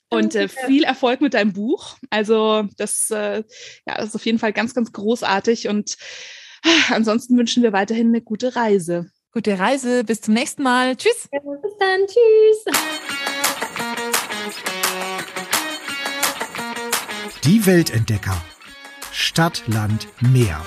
[0.08, 1.96] Und äh, viel Erfolg mit deinem Buch.
[2.10, 3.42] Also das, äh,
[3.86, 5.96] ja, das ist auf jeden Fall ganz, ganz großartig und
[6.90, 9.10] Ansonsten wünschen wir weiterhin eine gute Reise.
[9.32, 10.96] Gute Reise, bis zum nächsten Mal.
[10.96, 11.28] Tschüss.
[11.32, 12.64] Ja, bis dann, tschüss.
[17.44, 18.36] Die Weltentdecker.
[19.12, 20.62] Stadt, Land, Meer.